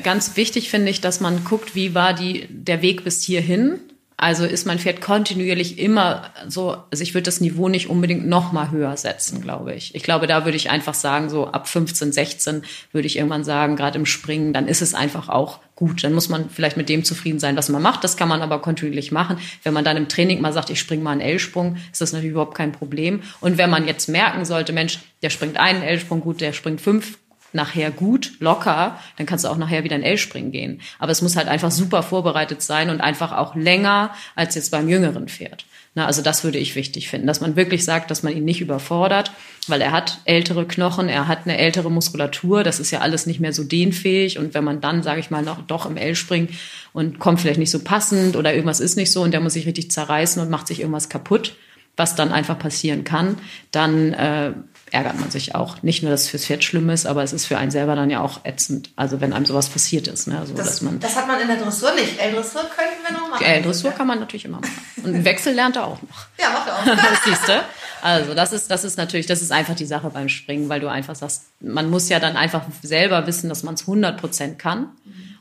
ganz 0.05 0.37
wichtig 0.37 0.71
finde 0.71 0.91
ich, 0.91 1.01
dass 1.01 1.21
man 1.21 1.45
guckt, 1.45 1.75
wie 1.75 1.95
war 1.95 2.15
die, 2.15 2.47
der 2.49 2.83
Weg 2.83 3.05
bis 3.05 3.23
hierhin. 3.23 3.81
Also 4.23 4.45
ist 4.45 4.69
mein 4.69 4.79
Pferd 4.79 5.01
kontinuierlich 5.01 5.81
immer 5.81 6.31
so, 6.47 6.77
also 6.93 7.03
ich 7.03 7.13
würde 7.13 7.25
das 7.25 7.41
Niveau 7.41 7.69
nicht 7.69 7.91
unbedingt 7.91 8.25
noch 8.25 8.53
mal 8.53 8.71
höher 8.71 8.97
setzen, 8.97 9.41
glaube 9.41 9.75
ich. 9.75 9.97
Ich 9.97 10.05
glaube, 10.05 10.29
da 10.29 10.45
würde 10.45 10.57
ich 10.57 10.71
einfach 10.71 10.95
sagen, 10.95 11.29
so 11.29 11.49
ab 11.49 11.67
15, 11.67 12.13
16 12.13 12.63
würde 12.93 13.09
ich 13.09 13.17
irgendwann 13.17 13.43
sagen, 13.43 13.75
gerade 13.75 13.99
im 13.99 14.07
Springen, 14.07 14.53
dann 14.53 14.69
ist 14.69 14.81
es 14.81 14.95
einfach 14.95 15.29
auch 15.29 15.59
gut. 15.75 16.05
Dann 16.05 16.13
muss 16.13 16.29
man 16.29 16.51
vielleicht 16.51 16.77
mit 16.77 16.89
dem 16.89 17.03
zufrieden 17.03 17.41
sein, 17.41 17.57
was 17.57 17.69
man 17.69 17.83
macht. 17.83 18.05
Das 18.05 18.17
kann 18.17 18.29
man 18.29 18.43
aber 18.43 18.61
kontinuierlich 18.61 19.11
machen. 19.11 19.39
Wenn 19.65 19.75
man 19.75 19.85
dann 19.85 19.97
im 19.97 20.09
Training 20.09 20.41
mal 20.41 20.53
sagt, 20.53 20.71
ich 20.71 20.79
springe 20.79 21.03
mal 21.03 21.11
einen 21.11 21.21
L-Sprung, 21.21 21.79
ist 21.91 22.01
das 22.01 22.13
natürlich 22.13 22.31
überhaupt 22.31 22.57
kein 22.57 22.71
Problem. 22.71 23.25
Und 23.41 23.59
wenn 23.59 23.71
man 23.71 23.89
jetzt 23.89 24.09
merken 24.09 24.45
sollte, 24.45 24.73
Mensch, 24.73 25.01
der 25.23 25.31
springt 25.31 25.57
einen 25.57 25.83
L-Sprung 25.83 26.21
gut, 26.21 26.41
der 26.41 26.53
springt 26.53 26.81
fünf 26.81 27.19
nachher 27.55 27.91
gut, 27.91 28.33
locker, 28.41 28.99
dann 29.17 29.27
kannst 29.27 29.45
du 29.45 29.49
auch 29.49 29.57
nachher 29.57 29.85
wieder 29.85 29.97
in 29.97 30.03
L-Springen 30.03 30.53
gehen. 30.53 30.81
Aber 30.99 31.13
es 31.13 31.23
muss 31.23 31.37
halt 31.37 31.49
einfach 31.49 31.71
super 31.71 32.03
vorbereitet 32.03 32.63
sein 32.63 32.91
und 32.91 33.01
einfach 33.01 33.33
auch 33.33 33.55
länger 33.55 34.15
als 34.35 34.55
jetzt 34.55 34.71
beim 34.71 34.89
jüngeren 34.89 35.29
Pferd. 35.29 35.65
Na, 35.95 36.07
also 36.07 36.23
das 36.23 36.43
würde 36.43 36.59
ich 36.59 36.75
wichtig 36.75 37.09
finden, 37.09 37.27
dass 37.27 37.41
man 37.41 37.57
wirklich 37.57 37.85
sagt, 37.85 38.11
dass 38.11 38.23
man 38.23 38.35
ihn 38.35 38.45
nicht 38.45 38.61
überfordert 38.61 39.31
weil 39.69 39.81
er 39.81 39.93
hat 39.93 40.19
ältere 40.25 40.67
Knochen, 40.67 41.09
er 41.09 41.29
hat 41.29 41.41
eine 41.45 41.57
ältere 41.57 41.91
Muskulatur, 41.91 42.65
das 42.65 42.81
ist 42.81 42.91
ja 42.91 43.01
alles 43.01 43.27
nicht 43.27 43.41
mehr 43.41 43.53
so 43.53 43.63
dehnfähig 43.63 44.39
und 44.39 44.55
wenn 44.55 44.65
man 44.65 44.81
dann, 44.81 45.03
sage 45.03 45.21
ich 45.21 45.31
mal, 45.31 45.43
noch 45.43 45.63
doch 45.63 45.87
im 45.87 45.97
L 45.97 46.15
springt 46.15 46.51
und 46.93 47.19
kommt 47.19 47.41
vielleicht 47.41 47.61
nicht 47.61 47.71
so 47.71 47.79
passend 47.79 48.37
oder 48.37 48.53
irgendwas 48.53 48.81
ist 48.81 48.97
nicht 48.97 49.13
so 49.13 49.23
und 49.23 49.33
der 49.33 49.41
muss 49.41 49.53
sich 49.53 49.67
richtig 49.67 49.91
zerreißen 49.91 50.43
und 50.43 50.51
macht 50.51 50.67
sich 50.67 50.81
irgendwas 50.81 51.09
kaputt, 51.09 51.55
was 51.97 52.17
dann 52.17 52.33
einfach 52.33 52.59
passieren 52.59 53.05
kann, 53.05 53.37
dann 53.71 54.13
äh, 54.15 54.53
ärgert 54.93 55.19
man 55.19 55.31
sich 55.31 55.55
auch. 55.55 55.83
Nicht 55.83 56.03
nur, 56.03 56.11
dass 56.11 56.23
es 56.23 56.29
fürs 56.29 56.45
Pferd 56.47 56.65
schlimm 56.65 56.91
ist, 56.91 57.07
aber 57.07 57.23
es 57.23 57.33
ist 57.33 57.47
für 57.47 57.59
einen 57.59 57.71
selber 57.71 57.97
dann 57.97 58.11
ja 58.11 58.21
auch 58.21 58.45
ätzend. 58.45 58.91
Also 58.97 59.21
wenn 59.21 59.33
einem 59.33 59.47
sowas 59.47 59.69
passiert 59.69 60.07
ist. 60.09 60.29
Ne? 60.29 60.39
Also, 60.39 60.55
Das, 60.55 60.67
dass 60.67 60.81
man, 60.83 61.01
das 61.01 61.17
hat 61.17 61.27
man 61.27 61.41
in 61.41 61.49
der 61.49 61.57
Dressur 61.57 61.93
nicht. 61.95 62.19
L-Dressur 62.21 62.63
könnten 62.63 63.03
wir 63.07 63.13
noch 63.19 63.31
machen. 63.31 63.45
äh, 63.45 63.63
Dressur 63.63 63.91
kann 63.93 64.07
man 64.07 64.21
natürlich 64.21 64.45
immer 64.45 64.61
machen. 64.61 64.71
Und 65.03 65.15
einen 65.15 65.25
Wechsel 65.25 65.55
lernt 65.55 65.77
er 65.77 65.87
auch 65.87 66.01
noch. 66.03 66.27
Ja, 66.41 66.51
macht 66.51 66.69
er 66.69 66.79
auch. 66.79 66.85
Das 66.85 67.19
siehst 67.25 67.49
du. 67.49 67.63
Also 68.03 68.35
das 68.35 68.53
ist, 68.53 68.69
das 68.69 68.83
ist 68.83 68.99
natürlich, 68.99 69.27
das 69.27 69.43
ist 69.43 69.53
einfach 69.53 69.77
die 69.77 69.87
Sache 69.87 70.11
beim 70.11 70.29
Springen, 70.29 70.69
weil 70.69 70.81
du 70.81 70.89
einfach 70.89 71.15
sagst, 71.15 71.43
man 71.61 71.89
muss 71.89 72.09
ja 72.09 72.19
dann 72.19 72.37
einfach 72.37 72.63
selber 72.83 73.29
wissen, 73.29 73.49
dass 73.49 73.63
man 73.63 73.75
es 73.75 73.83
100 73.83 74.21
Prozent 74.21 74.59
kann 74.59 74.89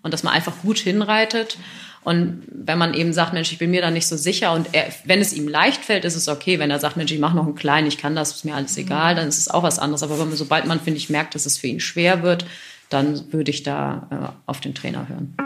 und 0.03 0.13
dass 0.13 0.23
man 0.23 0.33
einfach 0.33 0.53
gut 0.61 0.79
hinreitet. 0.79 1.57
Und 2.03 2.43
wenn 2.47 2.79
man 2.79 2.95
eben 2.95 3.13
sagt, 3.13 3.33
Mensch, 3.33 3.51
ich 3.51 3.59
bin 3.59 3.69
mir 3.69 3.81
da 3.81 3.91
nicht 3.91 4.07
so 4.07 4.17
sicher 4.17 4.53
und 4.53 4.69
er, 4.71 4.87
wenn 5.05 5.21
es 5.21 5.33
ihm 5.33 5.47
leicht 5.47 5.85
fällt, 5.85 6.03
ist 6.03 6.15
es 6.15 6.27
okay. 6.27 6.57
Wenn 6.57 6.71
er 6.71 6.79
sagt, 6.79 6.97
Mensch, 6.97 7.11
ich 7.11 7.19
mache 7.19 7.35
noch 7.35 7.45
einen 7.45 7.55
kleinen, 7.55 7.87
ich 7.87 7.99
kann 7.99 8.15
das, 8.15 8.31
ist 8.31 8.45
mir 8.45 8.55
alles 8.55 8.75
egal, 8.77 9.13
dann 9.13 9.27
ist 9.27 9.37
es 9.37 9.49
auch 9.49 9.61
was 9.61 9.77
anderes. 9.77 10.01
Aber 10.01 10.19
wenn 10.19 10.27
man, 10.27 10.37
sobald 10.37 10.65
man, 10.65 10.79
finde 10.79 10.97
ich, 10.97 11.09
merkt, 11.11 11.35
dass 11.35 11.45
es 11.45 11.59
für 11.59 11.67
ihn 11.67 11.79
schwer 11.79 12.23
wird, 12.23 12.45
dann 12.89 13.31
würde 13.31 13.51
ich 13.51 13.63
da 13.63 14.07
äh, 14.09 14.49
auf 14.49 14.59
den 14.61 14.73
Trainer 14.75 15.07
hören. 15.07 15.35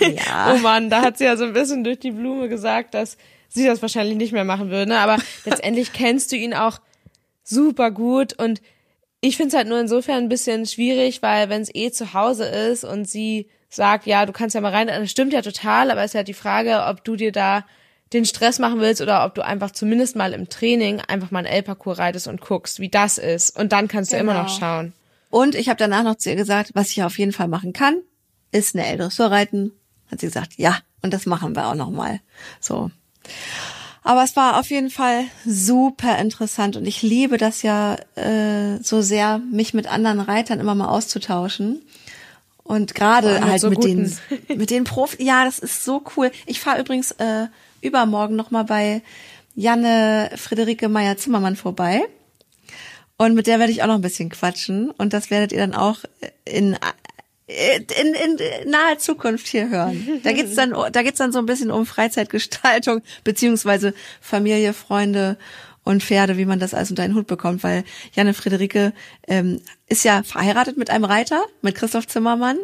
Ja. 0.00 0.54
Oh 0.54 0.58
Mann, 0.58 0.90
da 0.90 1.02
hat 1.02 1.18
sie 1.18 1.24
ja 1.24 1.36
so 1.36 1.44
ein 1.44 1.52
bisschen 1.52 1.84
durch 1.84 1.98
die 1.98 2.10
Blume 2.10 2.48
gesagt, 2.48 2.94
dass 2.94 3.16
sie 3.48 3.66
das 3.66 3.82
wahrscheinlich 3.82 4.16
nicht 4.16 4.32
mehr 4.32 4.44
machen 4.44 4.70
würde. 4.70 4.90
Ne? 4.90 4.98
Aber 4.98 5.18
letztendlich 5.44 5.92
kennst 5.92 6.32
du 6.32 6.36
ihn 6.36 6.54
auch 6.54 6.80
super 7.44 7.90
gut 7.90 8.32
und 8.32 8.60
ich 9.20 9.36
finde 9.36 9.48
es 9.48 9.54
halt 9.56 9.68
nur 9.68 9.80
insofern 9.80 10.24
ein 10.24 10.28
bisschen 10.28 10.66
schwierig, 10.66 11.22
weil 11.22 11.48
wenn 11.48 11.62
es 11.62 11.74
eh 11.74 11.90
zu 11.90 12.14
Hause 12.14 12.44
ist 12.44 12.84
und 12.84 13.08
sie 13.08 13.48
sagt, 13.68 14.06
ja, 14.06 14.24
du 14.26 14.32
kannst 14.32 14.54
ja 14.54 14.60
mal 14.60 14.72
rein, 14.72 14.86
das 14.86 15.10
stimmt 15.10 15.32
ja 15.32 15.42
total, 15.42 15.90
aber 15.90 16.00
es 16.02 16.10
ist 16.10 16.14
ja 16.14 16.22
die 16.22 16.34
Frage, 16.34 16.84
ob 16.86 17.04
du 17.04 17.16
dir 17.16 17.32
da 17.32 17.64
den 18.14 18.24
Stress 18.24 18.58
machen 18.58 18.80
willst 18.80 19.02
oder 19.02 19.24
ob 19.26 19.34
du 19.34 19.44
einfach 19.44 19.70
zumindest 19.70 20.16
mal 20.16 20.32
im 20.32 20.48
Training 20.48 21.00
einfach 21.00 21.30
mal 21.30 21.40
einen 21.40 21.48
L-Parcours 21.48 21.98
reitest 21.98 22.26
und 22.26 22.40
guckst, 22.40 22.80
wie 22.80 22.88
das 22.88 23.18
ist. 23.18 23.50
Und 23.58 23.72
dann 23.72 23.86
kannst 23.88 24.12
du 24.12 24.16
immer 24.16 24.32
noch 24.32 24.46
Genau. 24.46 24.58
schauen. 24.58 24.92
Und 25.28 25.54
ich 25.54 25.68
habe 25.68 25.76
danach 25.76 26.04
noch 26.04 26.14
zu 26.14 26.30
ihr 26.30 26.36
gesagt, 26.36 26.70
was 26.72 26.90
ich 26.90 27.02
auf 27.02 27.18
jeden 27.18 27.32
Fall 27.32 27.48
machen 27.48 27.74
kann, 27.74 28.00
ist 28.50 28.74
eine 28.74 28.86
L-Dressur 28.86 29.30
reiten. 29.30 29.72
Hat 30.10 30.20
sie 30.20 30.26
gesagt, 30.26 30.54
ja, 30.56 30.78
und 31.02 31.12
das 31.12 31.26
machen 31.26 31.54
wir 31.54 31.66
auch 31.66 31.74
noch 31.74 31.90
mal. 31.90 32.20
So. 32.60 32.90
Aber 34.02 34.22
es 34.22 34.36
war 34.36 34.58
auf 34.58 34.70
jeden 34.70 34.90
Fall 34.90 35.24
super 35.44 36.18
interessant 36.18 36.76
und 36.76 36.86
ich 36.86 37.02
liebe 37.02 37.36
das 37.36 37.62
ja 37.62 37.96
äh, 38.14 38.82
so 38.82 39.02
sehr, 39.02 39.38
mich 39.38 39.74
mit 39.74 39.86
anderen 39.86 40.20
Reitern 40.20 40.60
immer 40.60 40.74
mal 40.74 40.88
auszutauschen. 40.88 41.82
Und 42.62 42.94
gerade 42.94 43.44
halt 43.44 43.60
so 43.60 43.70
mit 43.70 43.82
den 43.82 44.14
mit 44.48 44.70
den 44.70 44.84
Profi. 44.84 45.22
Ja, 45.22 45.44
das 45.44 45.58
ist 45.58 45.84
so 45.84 46.02
cool. 46.16 46.30
Ich 46.44 46.60
fahre 46.60 46.80
übrigens 46.80 47.12
äh, 47.12 47.46
übermorgen 47.80 48.36
noch 48.36 48.50
mal 48.50 48.64
bei 48.64 49.02
Janne 49.54 50.30
Friederike 50.36 50.88
Meyer 50.88 51.16
Zimmermann 51.16 51.56
vorbei. 51.56 52.02
Und 53.16 53.34
mit 53.34 53.46
der 53.46 53.58
werde 53.58 53.72
ich 53.72 53.82
auch 53.82 53.88
noch 53.88 53.96
ein 53.96 54.02
bisschen 54.02 54.28
quatschen. 54.28 54.90
Und 54.90 55.12
das 55.12 55.30
werdet 55.30 55.50
ihr 55.50 55.58
dann 55.58 55.74
auch 55.74 56.00
in, 56.44 56.76
in, 57.48 58.14
in 58.14 58.70
naher 58.70 58.98
Zukunft 58.98 59.46
hier 59.46 59.70
hören. 59.70 60.20
Da 60.22 60.32
geht's 60.32 60.54
dann, 60.54 60.74
da 60.92 61.02
geht's 61.02 61.18
dann 61.18 61.32
so 61.32 61.38
ein 61.38 61.46
bisschen 61.46 61.70
um 61.70 61.86
Freizeitgestaltung, 61.86 63.00
beziehungsweise 63.24 63.94
Familie, 64.20 64.74
Freunde 64.74 65.38
und 65.82 66.02
Pferde, 66.02 66.36
wie 66.36 66.44
man 66.44 66.58
das 66.58 66.74
alles 66.74 66.90
unter 66.90 67.02
einen 67.02 67.14
Hut 67.14 67.26
bekommt, 67.26 67.64
weil 67.64 67.84
Janne 68.12 68.34
Friederike 68.34 68.92
ähm, 69.26 69.62
ist 69.86 70.04
ja 70.04 70.22
verheiratet 70.22 70.76
mit 70.76 70.90
einem 70.90 71.04
Reiter, 71.04 71.42
mit 71.62 71.74
Christoph 71.74 72.06
Zimmermann. 72.06 72.58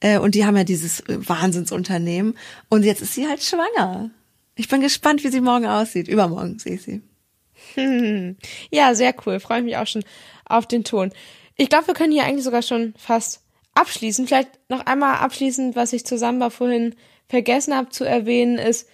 Äh, 0.00 0.18
und 0.18 0.34
die 0.34 0.46
haben 0.46 0.56
ja 0.56 0.64
dieses 0.64 1.04
Wahnsinnsunternehmen. 1.06 2.38
Und 2.70 2.84
jetzt 2.84 3.02
ist 3.02 3.12
sie 3.12 3.28
halt 3.28 3.42
schwanger. 3.42 4.10
Ich 4.54 4.68
bin 4.68 4.80
gespannt, 4.80 5.22
wie 5.24 5.28
sie 5.28 5.42
morgen 5.42 5.66
aussieht. 5.66 6.08
Übermorgen 6.08 6.58
sehe 6.58 6.74
ich 6.74 6.82
sie. 6.82 7.02
Ja, 8.70 8.94
sehr 8.94 9.14
cool. 9.26 9.40
Freue 9.40 9.58
ich 9.58 9.64
mich 9.64 9.76
auch 9.76 9.86
schon 9.86 10.04
auf 10.46 10.66
den 10.66 10.84
Ton. 10.84 11.12
Ich 11.56 11.68
glaube, 11.68 11.88
wir 11.88 11.94
können 11.94 12.12
hier 12.12 12.24
eigentlich 12.24 12.44
sogar 12.44 12.62
schon 12.62 12.94
fast 12.96 13.41
abschließen. 13.74 14.26
Vielleicht 14.26 14.50
noch 14.68 14.86
einmal 14.86 15.16
abschließend, 15.16 15.76
was 15.76 15.92
ich 15.92 16.04
zusammen 16.04 16.40
war 16.40 16.50
vorhin 16.50 16.94
vergessen 17.28 17.74
habe 17.74 17.88
zu 17.88 18.04
erwähnen, 18.04 18.58
ist, 18.58 18.88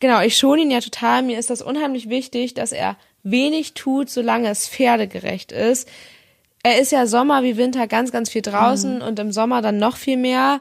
genau, 0.00 0.20
ich 0.20 0.36
schone 0.36 0.62
ihn 0.62 0.70
ja 0.70 0.80
total. 0.80 1.22
Mir 1.22 1.38
ist 1.38 1.50
das 1.50 1.62
unheimlich 1.62 2.08
wichtig, 2.08 2.54
dass 2.54 2.72
er 2.72 2.96
wenig 3.22 3.74
tut, 3.74 4.10
solange 4.10 4.48
es 4.48 4.68
pferdegerecht 4.68 5.52
ist. 5.52 5.88
Er 6.62 6.78
ist 6.78 6.92
ja 6.92 7.06
Sommer 7.06 7.42
wie 7.42 7.56
Winter 7.56 7.86
ganz, 7.86 8.12
ganz 8.12 8.28
viel 8.28 8.42
draußen 8.42 9.00
und 9.00 9.18
im 9.18 9.32
Sommer 9.32 9.62
dann 9.62 9.78
noch 9.78 9.96
viel 9.96 10.18
mehr. 10.18 10.60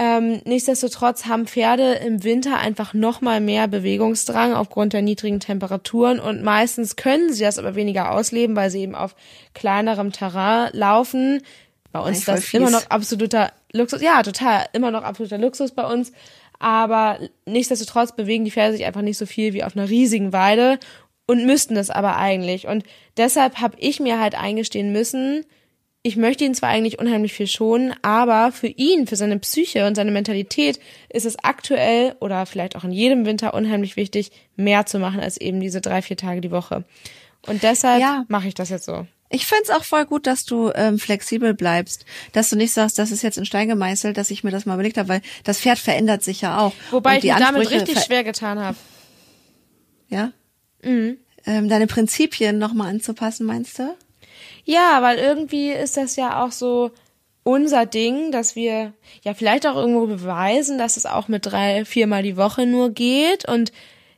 Ähm, 0.00 0.40
nichtsdestotrotz 0.44 1.26
haben 1.26 1.46
Pferde 1.48 1.94
im 1.94 2.22
Winter 2.22 2.58
einfach 2.58 2.94
noch 2.94 3.20
mal 3.20 3.40
mehr 3.40 3.66
Bewegungsdrang 3.66 4.52
aufgrund 4.54 4.92
der 4.92 5.02
niedrigen 5.02 5.40
Temperaturen 5.40 6.20
und 6.20 6.44
meistens 6.44 6.94
können 6.94 7.32
sie 7.32 7.42
das 7.42 7.58
aber 7.58 7.74
weniger 7.74 8.12
ausleben, 8.12 8.54
weil 8.54 8.70
sie 8.70 8.82
eben 8.82 8.94
auf 8.94 9.16
kleinerem 9.54 10.12
Terrain 10.12 10.70
laufen. 10.72 11.42
Bei 11.92 12.00
uns 12.00 12.18
ist 12.18 12.28
das 12.28 12.44
fies. 12.44 12.60
immer 12.60 12.70
noch 12.70 12.88
absoluter 12.90 13.52
Luxus. 13.72 14.02
Ja, 14.02 14.22
total, 14.22 14.66
immer 14.72 14.90
noch 14.90 15.02
absoluter 15.02 15.38
Luxus 15.38 15.72
bei 15.72 15.84
uns. 15.86 16.12
Aber 16.58 17.18
nichtsdestotrotz 17.46 18.14
bewegen 18.16 18.44
die 18.44 18.50
Pferde 18.50 18.76
sich 18.76 18.84
einfach 18.84 19.02
nicht 19.02 19.18
so 19.18 19.26
viel 19.26 19.52
wie 19.52 19.64
auf 19.64 19.76
einer 19.76 19.88
riesigen 19.88 20.32
Weide 20.32 20.78
und 21.26 21.46
müssten 21.46 21.74
das 21.74 21.90
aber 21.90 22.16
eigentlich. 22.16 22.66
Und 22.66 22.84
deshalb 23.16 23.60
habe 23.60 23.76
ich 23.78 24.00
mir 24.00 24.18
halt 24.20 24.34
eingestehen 24.34 24.92
müssen, 24.92 25.44
ich 26.02 26.16
möchte 26.16 26.44
ihn 26.44 26.54
zwar 26.54 26.70
eigentlich 26.70 26.98
unheimlich 27.00 27.32
viel 27.32 27.48
schonen, 27.48 27.92
aber 28.02 28.52
für 28.52 28.68
ihn, 28.68 29.06
für 29.06 29.16
seine 29.16 29.38
Psyche 29.40 29.86
und 29.86 29.94
seine 29.96 30.12
Mentalität 30.12 30.78
ist 31.10 31.26
es 31.26 31.36
aktuell 31.42 32.14
oder 32.20 32.46
vielleicht 32.46 32.76
auch 32.76 32.84
in 32.84 32.92
jedem 32.92 33.26
Winter 33.26 33.52
unheimlich 33.52 33.96
wichtig, 33.96 34.30
mehr 34.56 34.86
zu 34.86 34.98
machen 35.00 35.20
als 35.20 35.36
eben 35.38 35.60
diese 35.60 35.80
drei, 35.80 36.00
vier 36.00 36.16
Tage 36.16 36.40
die 36.40 36.52
Woche. 36.52 36.84
Und 37.46 37.62
deshalb 37.62 38.00
Ja. 38.00 38.24
mache 38.28 38.48
ich 38.48 38.54
das 38.54 38.70
jetzt 38.70 38.84
so. 38.86 39.06
Ich 39.30 39.46
find's 39.46 39.70
auch 39.70 39.84
voll 39.84 40.06
gut, 40.06 40.26
dass 40.26 40.44
du 40.44 40.70
ähm, 40.74 40.98
flexibel 40.98 41.52
bleibst, 41.52 42.06
dass 42.32 42.48
du 42.48 42.56
nicht 42.56 42.72
sagst, 42.72 42.98
das 42.98 43.10
ist 43.10 43.22
jetzt 43.22 43.36
in 43.36 43.44
Stein 43.44 43.68
gemeißelt, 43.68 44.16
dass 44.16 44.30
ich 44.30 44.42
mir 44.42 44.50
das 44.50 44.64
mal 44.64 44.74
überlegt 44.74 44.96
habe, 44.96 45.08
weil 45.08 45.22
das 45.44 45.60
Pferd 45.60 45.78
verändert 45.78 46.22
sich 46.22 46.40
ja 46.40 46.58
auch. 46.58 46.72
Wobei 46.90 47.16
ich 47.16 47.22
die 47.22 47.28
mir 47.28 47.38
damit 47.38 47.70
richtig 47.70 48.00
schwer 48.00 48.24
getan 48.24 48.58
habe. 48.58 48.76
Ja. 50.08 50.32
Mhm. 50.82 51.18
Ähm, 51.44 51.68
deine 51.68 51.86
Prinzipien 51.86 52.58
nochmal 52.58 52.88
anzupassen, 52.88 53.46
meinst 53.46 53.78
du? 53.78 53.94
Ja, 54.64 55.02
weil 55.02 55.18
irgendwie 55.18 55.70
ist 55.70 55.96
das 55.96 56.16
ja 56.16 56.44
auch 56.44 56.52
so 56.52 56.90
unser 57.42 57.86
Ding, 57.86 58.32
dass 58.32 58.56
wir 58.56 58.92
ja 59.22 59.34
vielleicht 59.34 59.66
auch 59.66 59.76
irgendwo 59.76 60.06
beweisen, 60.06 60.76
dass 60.76 60.96
es 60.96 61.06
auch 61.06 61.28
mit 61.28 61.46
drei, 61.46 61.84
viermal 61.84 62.22
die 62.22 62.36
Woche 62.36 62.66
nur 62.66 62.90
geht 62.90 63.48
und 63.48 63.72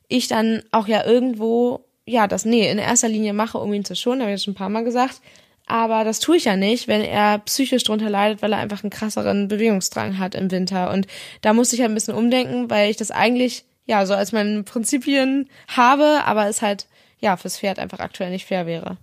ich 0.09 0.27
dann 0.27 0.64
auch 0.73 0.88
ja 0.88 1.05
irgendwo, 1.07 1.85
ja, 2.11 2.27
das, 2.27 2.44
nee, 2.44 2.68
in 2.70 2.79
erster 2.79 3.09
Linie 3.09 3.33
mache, 3.33 3.59
um 3.59 3.73
ihn 3.73 3.85
zu 3.85 3.94
schonen, 3.94 4.23
habe 4.23 4.33
ich 4.33 4.42
schon 4.42 4.53
ein 4.53 4.57
paar 4.57 4.68
Mal 4.68 4.85
gesagt. 4.85 5.20
Aber 5.66 6.03
das 6.03 6.18
tue 6.18 6.37
ich 6.37 6.46
ja 6.46 6.57
nicht, 6.57 6.88
wenn 6.88 7.01
er 7.01 7.38
psychisch 7.38 7.85
drunter 7.85 8.11
leidet, 8.11 8.42
weil 8.42 8.53
er 8.53 8.59
einfach 8.59 8.83
einen 8.83 8.90
krasseren 8.90 9.46
Bewegungsdrang 9.46 10.18
hat 10.18 10.35
im 10.35 10.51
Winter. 10.51 10.90
Und 10.90 11.07
da 11.42 11.53
musste 11.53 11.77
ich 11.77 11.83
halt 11.83 11.92
ein 11.92 11.94
bisschen 11.94 12.14
umdenken, 12.14 12.68
weil 12.70 12.90
ich 12.90 12.96
das 12.96 13.12
eigentlich, 13.12 13.64
ja, 13.87 14.05
so 14.05 14.14
als 14.14 14.33
meine 14.33 14.64
Prinzipien 14.64 15.49
habe, 15.68 16.23
aber 16.25 16.49
es 16.49 16.61
halt, 16.61 16.87
ja, 17.20 17.37
fürs 17.37 17.59
Pferd 17.59 17.79
einfach 17.79 18.01
aktuell 18.01 18.31
nicht 18.31 18.46
fair 18.46 18.66
wäre. 18.66 18.96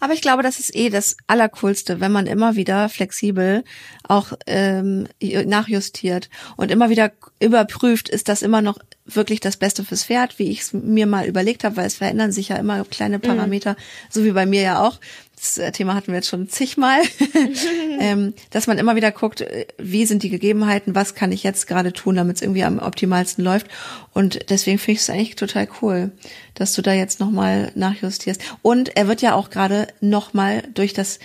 Aber 0.00 0.12
ich 0.12 0.20
glaube, 0.20 0.42
das 0.42 0.60
ist 0.60 0.74
eh 0.74 0.90
das 0.90 1.16
Allercoolste, 1.26 2.00
wenn 2.00 2.12
man 2.12 2.26
immer 2.26 2.56
wieder 2.56 2.88
flexibel 2.88 3.64
auch 4.06 4.32
ähm, 4.46 5.08
nachjustiert 5.20 6.28
und 6.56 6.70
immer 6.70 6.90
wieder 6.90 7.12
überprüft, 7.40 8.08
ist 8.08 8.28
das 8.28 8.42
immer 8.42 8.62
noch 8.62 8.78
wirklich 9.06 9.40
das 9.40 9.56
Beste 9.56 9.84
fürs 9.84 10.04
Pferd, 10.04 10.38
wie 10.38 10.50
ich 10.50 10.60
es 10.60 10.72
mir 10.72 11.06
mal 11.06 11.26
überlegt 11.26 11.64
habe, 11.64 11.76
weil 11.76 11.86
es 11.86 11.96
verändern 11.96 12.32
sich 12.32 12.48
ja 12.48 12.56
immer 12.56 12.84
kleine 12.84 13.18
Parameter, 13.18 13.76
so 14.08 14.24
wie 14.24 14.32
bei 14.32 14.46
mir 14.46 14.62
ja 14.62 14.80
auch. 14.82 14.98
Das 15.44 15.58
äh, 15.58 15.72
Thema 15.72 15.94
hatten 15.94 16.06
wir 16.06 16.14
jetzt 16.14 16.28
schon 16.28 16.48
zigmal, 16.48 17.02
ähm, 18.00 18.32
dass 18.48 18.66
man 18.66 18.78
immer 18.78 18.96
wieder 18.96 19.12
guckt, 19.12 19.42
äh, 19.42 19.66
wie 19.76 20.06
sind 20.06 20.22
die 20.22 20.30
Gegebenheiten, 20.30 20.94
was 20.94 21.14
kann 21.14 21.32
ich 21.32 21.42
jetzt 21.42 21.66
gerade 21.66 21.92
tun, 21.92 22.16
damit 22.16 22.36
es 22.36 22.42
irgendwie 22.42 22.64
am 22.64 22.78
optimalsten 22.78 23.44
läuft. 23.44 23.66
Und 24.14 24.48
deswegen 24.48 24.78
finde 24.78 24.92
ich 24.92 25.00
es 25.00 25.10
eigentlich 25.10 25.36
total 25.36 25.68
cool, 25.82 26.12
dass 26.54 26.72
du 26.72 26.80
da 26.80 26.94
jetzt 26.94 27.20
nochmal 27.20 27.72
nachjustierst. 27.74 28.40
Und 28.62 28.96
er 28.96 29.06
wird 29.06 29.20
ja 29.20 29.34
auch 29.34 29.50
gerade 29.50 29.88
nochmal 30.00 30.62
durch 30.72 30.94
das, 30.94 31.18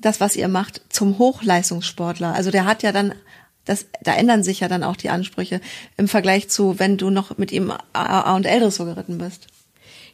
das, 0.00 0.18
was 0.18 0.34
ihr 0.34 0.48
macht, 0.48 0.80
zum 0.88 1.18
Hochleistungssportler. 1.18 2.34
Also 2.34 2.50
der 2.50 2.64
hat 2.64 2.82
ja 2.82 2.92
dann 2.92 3.12
das, 3.66 3.84
da 4.00 4.14
ändern 4.14 4.42
sich 4.42 4.60
ja 4.60 4.68
dann 4.68 4.82
auch 4.82 4.96
die 4.96 5.10
Ansprüche 5.10 5.60
im 5.98 6.08
Vergleich 6.08 6.48
zu, 6.48 6.78
wenn 6.78 6.96
du 6.96 7.10
noch 7.10 7.36
mit 7.36 7.52
ihm 7.52 7.70
A 7.92 8.34
und 8.34 8.46
L 8.46 8.60
Dressur 8.60 8.86
geritten 8.86 9.18
bist. 9.18 9.46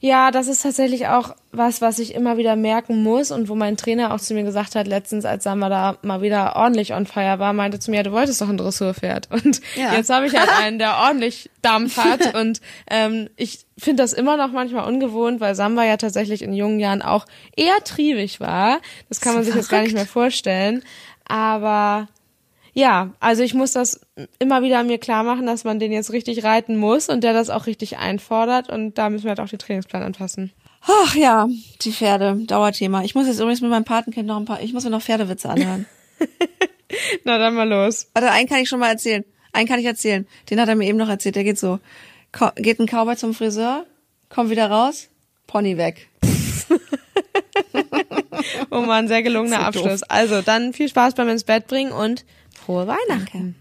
Ja, 0.06 0.30
das 0.30 0.48
ist 0.48 0.60
tatsächlich 0.62 1.06
auch 1.08 1.34
was, 1.50 1.80
was 1.80 1.98
ich 1.98 2.14
immer 2.14 2.36
wieder 2.36 2.56
merken 2.56 3.02
muss 3.02 3.30
und 3.30 3.48
wo 3.48 3.54
mein 3.54 3.78
Trainer 3.78 4.12
auch 4.12 4.20
zu 4.20 4.34
mir 4.34 4.42
gesagt 4.42 4.74
hat, 4.74 4.86
letztens, 4.86 5.24
als 5.24 5.44
Samba 5.44 5.70
da 5.70 5.96
mal 6.02 6.20
wieder 6.20 6.56
ordentlich 6.56 6.92
on 6.92 7.06
fire 7.06 7.38
war, 7.38 7.54
meinte 7.54 7.78
zu 7.78 7.90
mir, 7.90 8.02
du 8.02 8.12
wolltest 8.12 8.38
doch 8.42 8.50
ein 8.50 8.58
Dressurpferd. 8.58 9.30
Und 9.32 9.62
Ja. 9.76 9.94
jetzt 9.94 10.10
habe 10.10 10.26
ich 10.26 10.36
halt 10.36 10.50
einen, 10.60 10.78
der 10.78 10.98
ordentlich 10.98 11.48
Dampf 11.62 11.96
hat. 11.96 12.34
Und 12.38 12.60
ähm, 12.90 13.30
ich 13.36 13.64
finde 13.78 14.02
das 14.02 14.12
immer 14.12 14.36
noch 14.36 14.52
manchmal 14.52 14.86
ungewohnt, 14.86 15.40
weil 15.40 15.54
Samba 15.54 15.84
ja 15.84 15.96
tatsächlich 15.96 16.42
in 16.42 16.52
jungen 16.52 16.80
Jahren 16.80 17.00
auch 17.00 17.24
eher 17.56 17.82
triebig 17.82 18.40
war. 18.40 18.80
Das 19.08 19.22
kann 19.22 19.34
man 19.34 19.42
sich 19.42 19.54
jetzt 19.54 19.70
gar 19.70 19.80
nicht 19.80 19.94
mehr 19.94 20.04
vorstellen. 20.04 20.82
Aber 21.26 22.08
ja, 22.74 23.10
also 23.20 23.42
ich 23.42 23.54
muss 23.54 23.72
das 23.72 24.00
immer 24.38 24.62
wieder 24.62 24.82
mir 24.84 24.98
klar 24.98 25.24
machen, 25.24 25.46
dass 25.46 25.64
man 25.64 25.78
den 25.78 25.92
jetzt 25.92 26.12
richtig 26.12 26.44
reiten 26.44 26.76
muss 26.76 27.08
und 27.08 27.24
der 27.24 27.32
das 27.32 27.50
auch 27.50 27.66
richtig 27.66 27.98
einfordert 27.98 28.68
und 28.68 28.98
da 28.98 29.08
müssen 29.08 29.24
wir 29.24 29.30
halt 29.30 29.40
auch 29.40 29.48
den 29.48 29.58
Trainingsplan 29.58 30.02
anpassen. 30.02 30.52
Ach 30.87 31.14
ja, 31.14 31.48
die 31.80 31.92
Pferde, 31.92 32.37
Dauerthema. 32.46 33.04
Ich 33.04 33.14
muss 33.14 33.26
jetzt 33.26 33.40
übrigens 33.40 33.62
mit 33.62 33.70
meinem 33.70 33.84
Patenkind 33.84 34.26
noch 34.26 34.37
ein 34.37 34.44
paar, 34.44 34.60
ich 34.60 34.74
muss 34.74 34.84
mir 34.84 34.90
noch 34.90 35.02
Pferdewitze 35.02 35.48
anhören. 35.48 35.87
Na 37.24 37.38
dann 37.38 37.54
mal 37.54 37.68
los. 37.68 38.08
Warte, 38.14 38.30
einen 38.30 38.48
kann 38.48 38.60
ich 38.60 38.68
schon 38.68 38.80
mal 38.80 38.90
erzählen. 38.90 39.24
Einen 39.52 39.68
kann 39.68 39.78
ich 39.78 39.87
erzählen. 39.87 40.26
Den 40.50 40.60
hat 40.60 40.68
er 40.68 40.74
mir 40.74 40.87
eben 40.87 40.98
noch 40.98 41.08
erzählt. 41.08 41.37
Der 41.37 41.44
geht 41.44 41.58
so. 41.58 41.78
Ko 42.32 42.50
geht 42.56 42.80
ein 42.80 42.87
Cowboy 42.87 43.16
zum 43.16 43.32
Friseur, 43.32 43.87
kommt 44.28 44.50
wieder 44.50 44.68
raus, 44.68 45.08
Pony 45.46 45.76
weg. 45.76 46.08
Oh 48.70 48.80
man, 48.80 49.08
sehr 49.08 49.22
gelungener 49.22 49.58
So 49.58 49.62
Abschluss. 49.62 50.02
Also 50.02 50.42
dann 50.42 50.72
viel 50.72 50.88
Spaß 50.88 51.14
beim 51.14 51.28
ins 51.28 51.44
Bett 51.44 51.66
bringen 51.66 51.92
und 51.92 52.24
frohe 52.64 52.87
Weihnachten. 52.87 53.57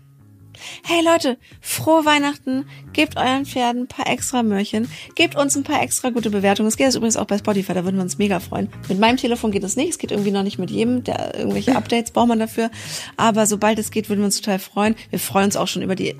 Hey 0.83 1.03
Leute, 1.03 1.37
frohe 1.59 2.05
Weihnachten. 2.05 2.65
Gebt 2.93 3.17
euren 3.17 3.45
Pferden 3.45 3.83
ein 3.83 3.87
paar 3.87 4.07
extra 4.07 4.43
Möhrchen. 4.43 4.87
Gebt 5.15 5.35
uns 5.35 5.57
ein 5.57 5.63
paar 5.63 5.81
extra 5.81 6.11
gute 6.11 6.29
Bewertungen. 6.29 6.69
Es 6.69 6.77
geht 6.77 6.85
jetzt 6.85 6.95
übrigens 6.95 7.17
auch 7.17 7.25
bei 7.25 7.37
Spotify, 7.37 7.73
da 7.73 7.83
würden 7.83 7.97
wir 7.97 8.03
uns 8.03 8.17
mega 8.17 8.39
freuen. 8.39 8.69
Mit 8.87 8.99
meinem 8.99 9.17
Telefon 9.17 9.51
geht 9.51 9.63
es 9.63 9.75
nicht. 9.75 9.89
Es 9.89 9.97
geht 9.97 10.11
irgendwie 10.11 10.31
noch 10.31 10.43
nicht 10.43 10.57
mit 10.57 10.71
jedem. 10.71 11.03
Der, 11.03 11.37
irgendwelche 11.37 11.75
Updates 11.75 12.11
braucht 12.11 12.29
man 12.29 12.39
dafür. 12.39 12.69
Aber 13.17 13.45
sobald 13.45 13.77
es 13.77 13.91
geht, 13.91 14.07
würden 14.07 14.19
wir 14.19 14.25
uns 14.25 14.39
total 14.39 14.59
freuen. 14.59 14.95
Wir 15.09 15.19
freuen 15.19 15.45
uns 15.45 15.57
auch 15.57 15.67
schon 15.67 15.81
über 15.81 15.95
die 15.95 16.15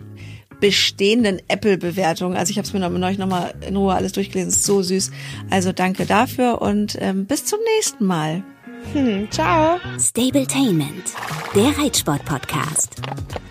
bestehenden 0.59 1.41
Apple-Bewertungen. 1.47 2.35
Also 2.35 2.51
ich 2.51 2.57
habe 2.57 2.67
es 2.67 2.73
mir 2.73 2.79
noch, 2.79 2.89
neulich 2.89 3.17
nochmal 3.17 3.53
in 3.65 3.77
Ruhe 3.77 3.93
alles 3.93 4.11
durchgelesen. 4.11 4.49
Ist 4.49 4.65
so 4.65 4.81
süß. 4.81 5.11
Also 5.51 5.71
danke 5.71 6.05
dafür 6.05 6.61
und 6.61 6.97
ähm, 6.99 7.27
bis 7.27 7.45
zum 7.45 7.59
nächsten 7.77 8.05
Mal. 8.05 8.43
Hm, 8.91 9.29
ciao. 9.31 9.79
Stabletainment, 9.97 11.13
der 11.55 11.77
Reitsport-Podcast. 11.77 12.97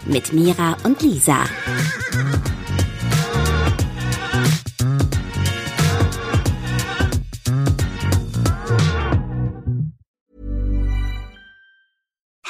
Mit 0.07 0.33
Mira 0.33 0.77
und 0.85 1.01
Lisa. 1.03 1.45